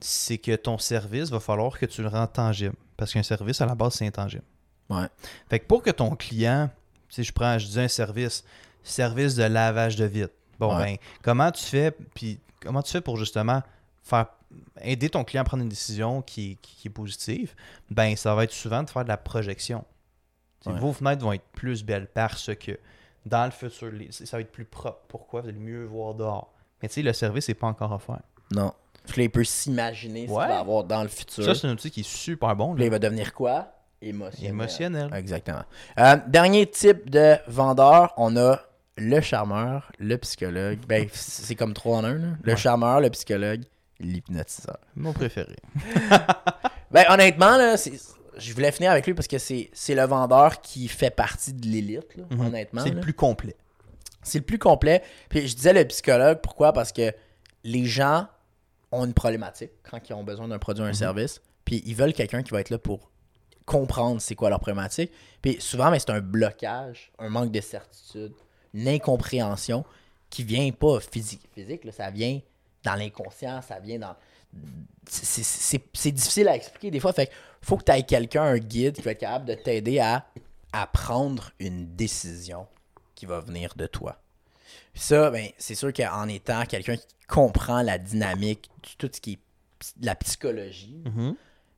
[0.00, 2.74] c'est que ton service, va falloir que tu le rends tangible.
[2.96, 4.44] Parce qu'un service, à la base, c'est intangible.
[4.90, 5.06] Ouais.
[5.48, 6.70] Fait que pour que ton client,
[7.08, 8.44] si je prends, je dis un service,
[8.82, 10.34] service de lavage de vitre.
[10.58, 10.84] Bon, Ouais.
[10.84, 13.62] ben, comment tu fais, puis comment tu fais pour justement
[14.02, 14.26] faire
[14.82, 17.54] aider ton client à prendre une décision qui, est- qui est positive?
[17.90, 19.84] Ben, ça va être souvent de faire de la projection.
[20.66, 20.78] Ouais.
[20.78, 22.78] Vos fenêtres vont être plus belles parce que
[23.26, 25.00] dans le futur, ça va être plus propre.
[25.08, 25.40] Pourquoi?
[25.42, 26.53] Vous allez mieux voir dehors.
[26.84, 28.20] Mais tu sais, le service n'est pas encore offert.
[28.50, 28.74] Non.
[29.06, 31.42] Puis là, il peut s'imaginer ce qu'il va avoir dans le futur.
[31.42, 32.74] Ça, c'est un outil qui est super bon.
[32.74, 33.68] Là, il va devenir quoi?
[34.02, 34.50] Émotionnel.
[34.50, 35.10] Émotionnel.
[35.14, 35.62] Exactement.
[35.98, 38.60] Euh, dernier type de vendeur, on a
[38.98, 40.78] le charmeur, le psychologue.
[40.86, 42.14] Ben, c'est comme trois en un.
[42.18, 42.26] là.
[42.42, 42.58] Le Ouais.
[42.58, 43.62] charmeur, le psychologue,
[43.98, 44.76] l'hypnotiseur.
[44.94, 45.56] Mon préféré.
[46.90, 47.98] Ben, honnêtement, là, c'est-
[48.36, 51.66] je voulais finir avec lui parce que c'est c'est le vendeur qui fait partie de
[51.66, 52.40] l'élite, là, Mhm.
[52.46, 52.82] honnêtement.
[52.84, 53.56] C'est le plus complet.
[54.24, 55.02] C'est le plus complet.
[55.28, 56.72] Puis je disais le psychologue, pourquoi?
[56.72, 57.12] Parce que
[57.62, 58.26] les gens
[58.90, 61.40] ont une problématique quand ils ont besoin d'un produit ou un service.
[61.64, 63.10] Puis ils veulent quelqu'un qui va être là pour
[63.64, 65.10] comprendre c'est quoi leur problématique.
[65.40, 68.32] Puis souvent, mais c'est un blocage, un manque de certitude,
[68.74, 69.84] une incompréhension
[70.30, 71.42] qui vient pas physique.
[71.54, 72.40] Physique, là, ça vient
[72.82, 74.14] dans l'inconscient, ça vient dans.
[75.08, 77.12] c'est- difficile à expliquer des fois.
[77.12, 79.98] Fait que faut que tu aies quelqu'un, un guide, qui va être capable de t'aider
[80.00, 80.26] à,
[80.72, 82.66] à prendre une décision
[83.14, 84.20] qui va venir de toi.
[84.94, 89.32] Ça, ben, c'est sûr qu'en étant quelqu'un qui comprend la dynamique de tout ce qui
[89.34, 89.38] est
[90.00, 91.02] de la psychologie,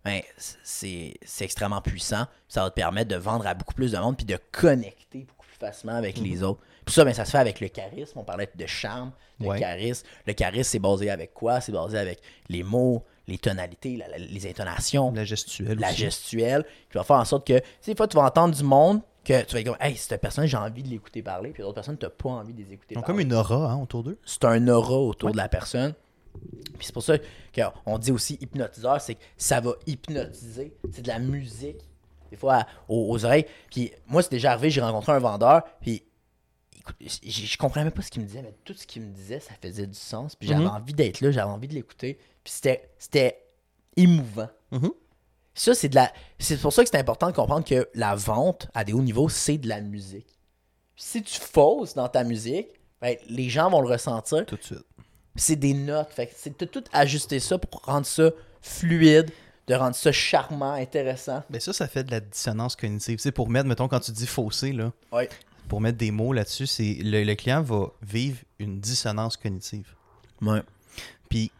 [0.04, 0.20] ben,
[0.62, 2.26] c'est extrêmement puissant.
[2.48, 5.46] Ça va te permettre de vendre à beaucoup plus de monde puis de connecter beaucoup
[5.46, 6.60] plus facilement avec les autres.
[6.84, 8.18] Puis ça, ben, ça se fait avec le charisme.
[8.18, 9.10] On parlait de charme,
[9.40, 9.58] de Ouais.
[9.58, 10.06] charisme.
[10.26, 11.60] Le charisme, c'est basé avec quoi?
[11.60, 15.96] C'est basé avec les mots, les tonalités, la- la- les intonations La gestuelle la aussi.
[15.98, 19.44] gestuelle, qui va faire en sorte que, des fois, tu vas entendre du monde que
[19.44, 21.98] tu vas être comme, hey, cette personne, j'ai envie de l'écouter parler, puis d'autres personnes,
[21.98, 23.24] tu n'as pas envie de les écouter Ils ont parler.
[23.24, 24.18] comme une aura hein, autour d'eux.
[24.24, 25.94] C'est un aura autour de la personne.
[26.78, 27.14] Puis c'est pour ça
[27.84, 30.74] qu'on dit aussi hypnotiseur, c'est que ça va hypnotiser.
[30.92, 31.78] C'est de la musique,
[32.30, 33.46] des fois, aux, aux oreilles.
[33.70, 36.02] Puis moi, c'est déjà arrivé, j'ai rencontré un vendeur, puis
[36.78, 39.12] écoute, je, je comprenais même pas ce qu'il me disait, mais tout ce qu'il me
[39.12, 40.36] disait, ça faisait du sens.
[40.36, 40.70] Puis j'avais Mhm.
[40.70, 42.18] envie d'être là, j'avais envie de l'écouter.
[42.44, 43.42] Puis c'était, c'était
[43.96, 44.48] émouvant.
[44.72, 44.90] Mhm.
[45.56, 46.12] Ça, c'est de la.
[46.38, 49.28] C'est pour ça que c'est important de comprendre que la vente à des hauts niveaux,
[49.28, 50.26] c'est de la musique.
[50.96, 52.68] Si tu fausses dans ta musique,
[53.00, 54.44] ben, les gens vont le ressentir.
[54.46, 54.84] Tout de suite.
[55.34, 56.10] C'est des notes.
[56.10, 58.30] Fait c'est de tout ajuster ça pour rendre ça
[58.60, 59.30] fluide,
[59.66, 61.42] de rendre ça charmant, intéressant.
[61.50, 63.18] Mais ça, ça fait de la dissonance cognitive.
[63.18, 65.28] Sais, pour mettre, mettons, quand tu dis faussé, là, Ouais.
[65.68, 69.94] pour mettre des mots là-dessus, c'est le, le client va vivre une dissonance cognitive.
[70.42, 70.62] Ouais.
[71.28, 71.50] Puis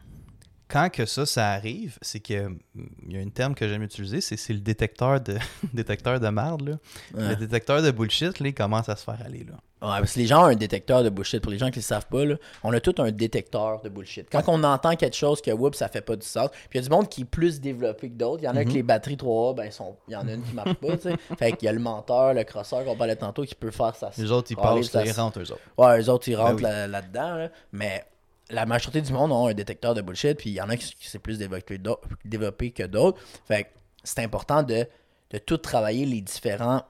[0.67, 2.59] quand que ça, ça arrive, c'est que hum,
[3.07, 5.37] il y a un terme que j'aime utiliser, c'est le détecteur de
[5.73, 6.67] détecteur de merde.
[6.67, 6.75] Là.
[7.13, 7.29] Ouais.
[7.29, 9.45] Le détecteur de bullshit, là, il commence à se faire aller.
[9.45, 9.53] Là.
[9.79, 11.39] Ouais, parce que les gens ont un détecteur de bullshit.
[11.39, 13.89] Pour les gens qui ne le savent pas, là, on a tout un détecteur de
[13.89, 14.27] bullshit.
[14.31, 16.49] Quand on entend quelque chose que whoop, ça fait pas du sens.
[16.69, 18.41] Puis il y a du monde qui est plus développé que d'autres.
[18.41, 19.95] Il y en a que les batteries 3A, ben, sont...
[20.07, 20.97] il y en a une qui marche pas.
[20.97, 21.15] tu sais.
[21.37, 24.09] fait qu'il y a le menteur, le crosseur qu'on parlait tantôt qui peut faire ça.
[24.17, 25.61] Les autres, ils passent, ils rentrent eux autres.
[25.77, 26.63] Ouais, eux autres, ils rentrent oui.
[26.63, 27.35] là- là-dedans.
[27.35, 27.49] là.
[27.71, 28.03] Mais
[28.49, 30.93] la majorité du monde ont un détecteur de bullshit, puis il y en a qui,
[30.95, 33.19] qui c'est plus développé, que d'autres.
[33.47, 33.69] Fait que
[34.03, 34.87] c'est important de,
[35.31, 36.83] de tout travailler les différents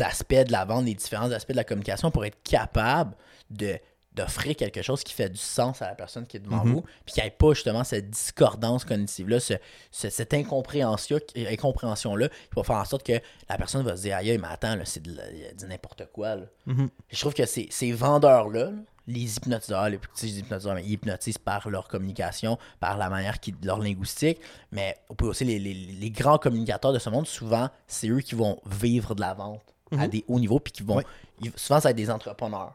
[0.00, 3.16] aspects de la vente, les différents aspects de la communication pour être capable
[3.50, 3.78] de
[4.14, 6.72] d'offrir quelque chose qui fait du sens à la personne qui est devant Mhm.
[6.74, 9.54] vous, puis qu'il n'y ait pas justement cette discordance cognitive-là, ce-
[9.90, 13.14] ce- cette incompréhension- incompréhension-là, qui va faire en sorte que
[13.48, 15.16] la personne va se dire Aïe, mais attends, là, c'est de,
[15.66, 16.36] n'importe quoi.
[16.36, 16.42] là.
[16.66, 16.90] Mhm.
[17.10, 18.72] Je trouve que ces, ces vendeurs-là, là,
[19.06, 23.54] les hypnotiseurs, les petits hypnotiseurs, mais ils hypnotisent par leur communication, par la manière qui,
[23.64, 24.38] leur linguistique,
[24.70, 28.20] mais on peut aussi les, les- les grands communicateurs de ce monde, souvent, c'est eux
[28.20, 29.60] qui vont vivre de la vente
[29.98, 30.96] à des hauts niveaux, puis qui vont.
[30.96, 31.02] Oui.
[31.42, 32.74] ils- souvent, ça va être des entrepreneurs,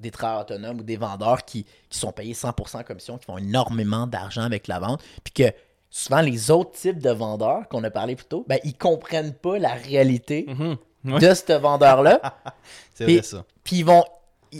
[0.00, 4.06] des travailleurs autonomes ou des vendeurs qui, qui sont payés 100% commission, qui font énormément
[4.08, 5.52] d'argent avec la vente, puis que
[5.90, 9.58] souvent, les autres types de vendeurs qu'on a parlé plus tôt, ben, ils comprennent pas
[9.58, 10.76] la réalité Mhm.
[11.20, 12.20] De ce vendeur-là.
[12.94, 13.44] C'est vrai ça.
[13.64, 14.04] Puis ils vont.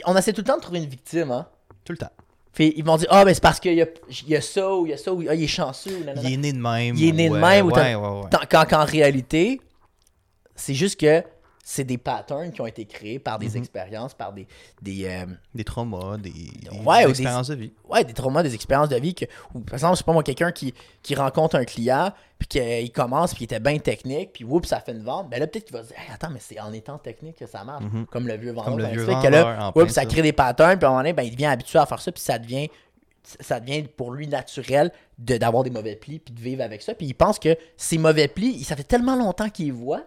[0.05, 1.47] On essaie tout le temps de trouver une victime, hein.
[1.85, 2.11] Tout le temps.
[2.59, 4.87] Ils vont dire Ah, ben c'est parce qu'il y a, il y a ça ou
[4.87, 5.97] il y a ça ou ah, il est chanceux.
[5.97, 6.05] Ou.
[6.23, 6.95] Il est né de même.
[6.97, 8.29] Il est né de ouais, même, ou Ouais, ouais.
[8.31, 9.61] Tant- Quand, qu'en réalité,
[10.55, 11.23] c'est juste que
[11.65, 13.47] c'est des patterns qui ont été créés par Mhm.
[13.47, 14.49] des expériences, par des.
[14.83, 17.73] des euh, Des traumas, des, des- Ouais, des expériences de vie.
[17.89, 19.15] ouais, des traumas, des expériences de vie.
[19.15, 22.91] Que, ou, par exemple, c'est pas moi, quelqu'un qui, qui rencontre un client, puis qu'il
[22.91, 25.31] commence, puis il était bien technique, puis oups, ça fait une vente.
[25.31, 27.47] Ben là, peut-être qu'il va se dire Hey, Attends, mais c'est en étant technique que
[27.47, 27.85] ça marche.
[28.11, 28.73] Comme le vieux vendeur.
[28.73, 28.79] Mhm.
[28.83, 31.01] Comme le ben, vieux que là, oups, ça crée des patterns, puis à un moment
[31.03, 32.69] donné, ben, il devient habitué à faire ça, puis ça devient
[33.39, 36.93] ça devient pour lui naturel de- d'avoir des mauvais plis puis de vivre avec ça.
[36.93, 40.03] Puis il pense que ces mauvais plis, ça fait tellement longtemps qu'il voit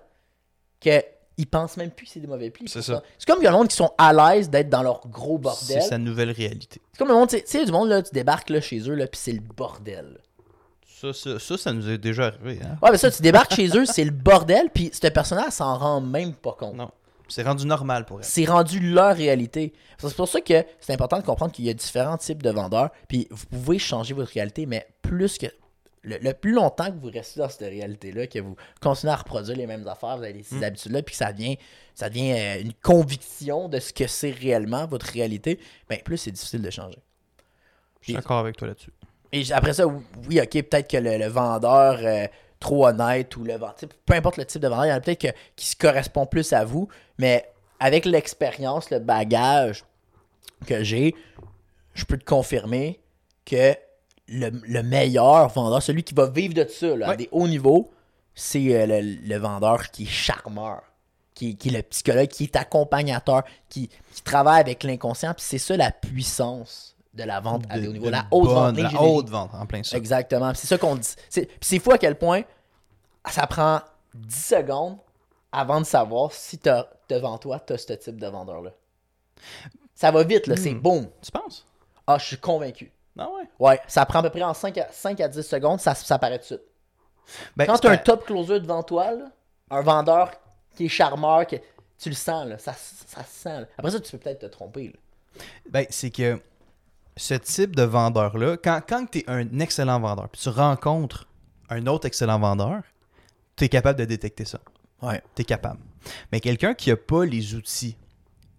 [1.35, 2.67] qu'il pense même plus que c'est des mauvais plis.
[2.67, 3.01] C'est ça.
[3.17, 5.37] C'est comme il y a le monde qui sont à l'aise d'être dans leur gros
[5.37, 5.41] C'est
[5.73, 5.81] bordel.
[5.83, 6.81] sa nouvelle réalité.
[6.91, 9.07] C'est comme le monde, tu sais- du monde, là, tu débarques là, chez eux, là,
[9.07, 10.17] puis c'est le bordel.
[10.87, 12.59] Ça, ça, ça, ça nous est déjà arrivé.
[12.63, 12.77] Hein?
[12.81, 15.99] Ouais, mais ça, tu débarques chez eux, c'est le bordel, puis ce personnage s'en rend
[16.01, 16.75] même pas compte.
[16.75, 16.89] Non.
[17.27, 18.23] C'est rendu normal pour elle.
[18.25, 19.73] C'est rendu leur réalité.
[19.97, 22.91] C'est pour ça que c'est important de comprendre qu'il y a différents types de vendeurs,
[23.07, 25.47] puis vous pouvez changer votre réalité, mais plus que.
[26.05, 29.57] Le, le plus longtemps que vous restez dans cette réalité-là, que vous continuez à reproduire
[29.57, 31.57] les mêmes affaires, vous avez ces habitudes-là, puis que ça devient,
[31.95, 36.31] ça devient euh, une conviction de ce que c'est réellement votre réalité, ben plus c'est
[36.31, 36.99] difficile de changer.
[38.01, 38.91] Je suis d'accord avec toi là-dessus.
[39.31, 42.27] Et après ça, oui, ok, peut-être que le, le vendeur euh,
[42.59, 43.75] trop honnête ou le vendeur,
[44.05, 46.25] peu importe le type de vendeur, il y en a peut-être que- qui se correspond
[46.27, 46.87] plus à vous,
[47.17, 47.49] mais
[47.79, 49.83] avec l'expérience, le bagage
[50.67, 51.15] que j'ai,
[51.95, 52.99] je peux te confirmer
[53.45, 53.75] que
[54.27, 57.91] le, le meilleur vendeur, celui qui va vivre de ça là, à des hauts niveaux,
[58.33, 60.81] c'est euh, le, le vendeur qui est charmeur.
[61.33, 65.33] Qui, qui est le psychologue, qui est accompagnateur, qui, qui travaille avec l'inconscient.
[65.33, 68.05] Puis c'est ça la puissance de la vente à De- des hauts niveaux.
[68.05, 68.77] de La haute vente.
[68.77, 69.97] La haute vente, en plein ça.
[69.97, 70.53] Exactement.
[70.53, 71.09] C'est ça qu'on dit.
[71.29, 72.43] C'est- Puis c'est fou à quel point
[73.29, 73.81] ça prend
[74.13, 74.97] 10 secondes
[75.51, 78.71] avant de savoir si t'as- devant toi, tu as ce type de vendeur-là.
[79.93, 80.55] Ça va vite, là.
[80.55, 80.79] C'est Hmm.
[80.79, 81.07] boum.
[81.21, 81.65] Tu penses?
[82.07, 82.91] Ah, je suis convaincu.
[83.17, 83.43] Ah ouais.
[83.59, 86.19] Ouais, ça prend à peu près en 5 à, 5 à 10 secondes, ça, ça
[86.19, 86.61] paraît tout de suite.
[87.55, 89.31] Ben, Quand tu as un top closer devant toi, là,
[89.71, 90.31] un vendeur
[90.75, 91.55] qui est charmeur, que
[91.97, 93.61] tu le sens, là, ça, ça se sent.
[93.61, 93.67] là.
[93.77, 94.87] Après ça, tu peux peut-être te tromper.
[94.87, 95.43] là.
[95.69, 96.39] Ben, c'est que
[97.17, 101.27] ce type de vendeur-là, quand, quand tu es un excellent vendeur, puis tu rencontres
[101.69, 102.81] un autre excellent vendeur,
[103.55, 104.59] tu es capable de détecter ça.
[105.01, 105.21] Ouais.
[105.35, 105.79] Tu es capable.
[106.31, 107.97] Mais quelqu'un qui n'a pas les outils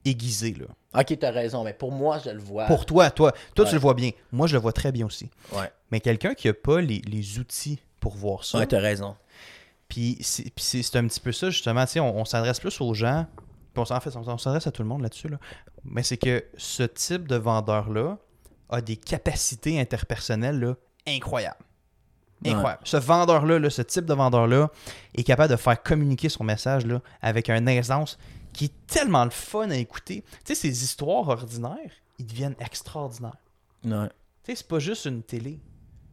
[0.06, 0.66] aiguisés, là,
[1.00, 2.64] Ok, t'as raison, mais pour moi, je le vois.
[2.66, 3.70] pour toi, toi, toi Ouais.
[3.70, 4.10] tu le vois bien.
[4.32, 5.28] Moi, je le vois très bien aussi.
[5.52, 9.14] Ouais, Mais quelqu'un qui n'a pas les, les outils pour voir ça, ouais t'as raison.
[9.88, 11.84] Puis c'est puis c'est- c'est un petit peu ça, justement.
[11.96, 13.26] On, on s'adresse plus aux gens.
[13.74, 15.28] Puis on, en fait, on, on s'adresse à tout le monde là-dessus.
[15.28, 15.38] Là.
[15.84, 18.18] Mais c'est que ce type de vendeur-là
[18.70, 20.74] a des capacités interpersonnelles là,
[21.06, 21.56] incroyables.
[22.44, 22.50] Ouais.
[22.52, 22.82] Incroyable.
[22.84, 24.70] Ce vendeur-là, là, ce type de vendeur-là,
[25.16, 28.18] est capable de faire communiquer son message là, avec un aisance
[28.56, 30.22] qui est tellement le fun à écouter.
[30.22, 33.36] Tu sais, ces histoires ordinaires, ils deviennent extraordinaires.
[33.84, 34.08] Ouais.
[34.44, 35.60] Tu sais, c'est pas juste une télé.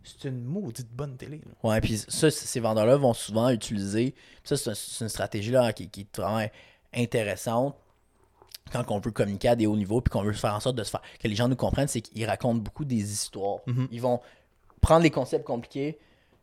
[0.03, 1.37] C'est une maudite bonne télé.
[1.45, 1.69] là.
[1.69, 4.13] Ouais, puis ça, ces vendeurs-là vont souvent utiliser.
[4.43, 6.45] Ça, c'est un- c'est une stratégie là, qui, qui est vraiment
[6.93, 7.75] intéressante
[8.71, 10.83] quand on veut communiquer à des hauts niveaux puis qu'on veut faire en sorte de
[10.83, 13.59] se faire que les gens nous comprennent, c'est qu'ils racontent beaucoup des histoires.
[13.67, 13.87] Mhm.
[13.91, 14.19] Ils vont
[14.81, 15.97] prendre les concepts compliqués,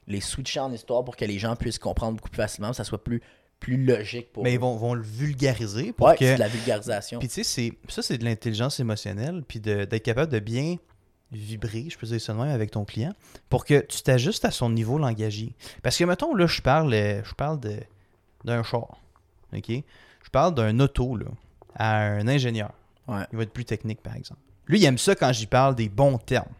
[0.07, 2.85] les switcher en histoire pour que les gens puissent comprendre beaucoup plus facilement, que ça
[2.85, 3.21] soit plus,
[3.61, 4.55] plus logique pour Mais eux.
[4.55, 7.19] ils vont, vont le vulgariser pour Ouais, que c'est de la vulgarisation.
[7.19, 10.77] Puis tu sais, c'est- ça, c'est de l'intelligence émotionnelle, puis d'être capable de bien
[11.33, 13.13] vibrer, je peux dire ça de même, avec ton client,
[13.49, 15.55] pour que tu t'ajustes à son niveau langagier.
[15.83, 17.81] Parce que, mettons, là, je parle, euh, je parle de-
[18.45, 18.99] d'un char,
[19.55, 19.69] OK?
[19.69, 21.27] Je parle d'un auto, là,
[21.77, 22.73] à un ingénieur.
[23.07, 23.23] Ouais.
[23.33, 24.41] Il va être plus technique, par exemple.
[24.67, 26.53] Lui, il aime ça quand j'y parle des bons termes.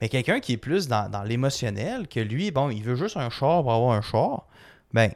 [0.00, 3.30] Mais quelqu'un qui est plus dans, dans l'émotionnel, que lui, bon, il veut juste un
[3.30, 4.46] char pour avoir un char,
[4.92, 5.10] ben,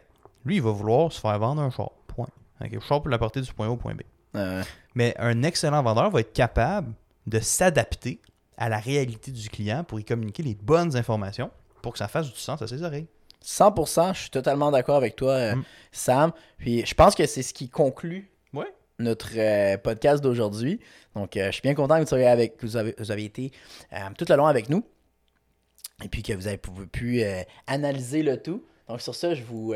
[0.47, 1.91] lui, il va vouloir se faire vendre un char.
[2.07, 2.29] Point.
[2.61, 2.71] OK?
[2.73, 4.01] Le char pour l'apporter du point A au point B.
[4.37, 4.63] Euh,
[4.95, 6.93] Mais un excellent vendeur va être capable
[7.27, 8.21] de s'adapter
[8.57, 11.51] à la réalité du client pour y communiquer les bonnes informations
[11.83, 13.07] pour que ça fasse du sens à ses oreilles.
[13.45, 15.65] 100%, je suis totalement d'accord avec toi, euh, Mm.
[15.93, 16.33] Sam.
[16.59, 18.73] Puis je pense que c'est ce qui conclut Ouais.
[18.99, 20.81] notre euh, podcast d'aujourd'hui.
[21.15, 23.25] Donc, euh, je suis bien content que vous, soyez avec, que vous, avez, vous avez
[23.25, 23.53] été
[23.93, 24.85] euh, tout le long avec nous.
[26.05, 27.23] Et puis que vous avez pu, pu,
[27.67, 28.63] analyser le tout.
[28.89, 29.75] Donc, sur ça, je vous,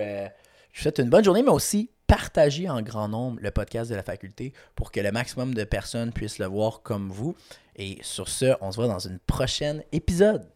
[0.72, 3.94] je vous souhaite une bonne journée, mais aussi partager en grand nombre le podcast de
[3.94, 7.36] la faculté pour que le maximum de personnes puissent le voir comme vous.
[7.76, 10.46] Et sur ce, on se voit dans une prochaine épisode.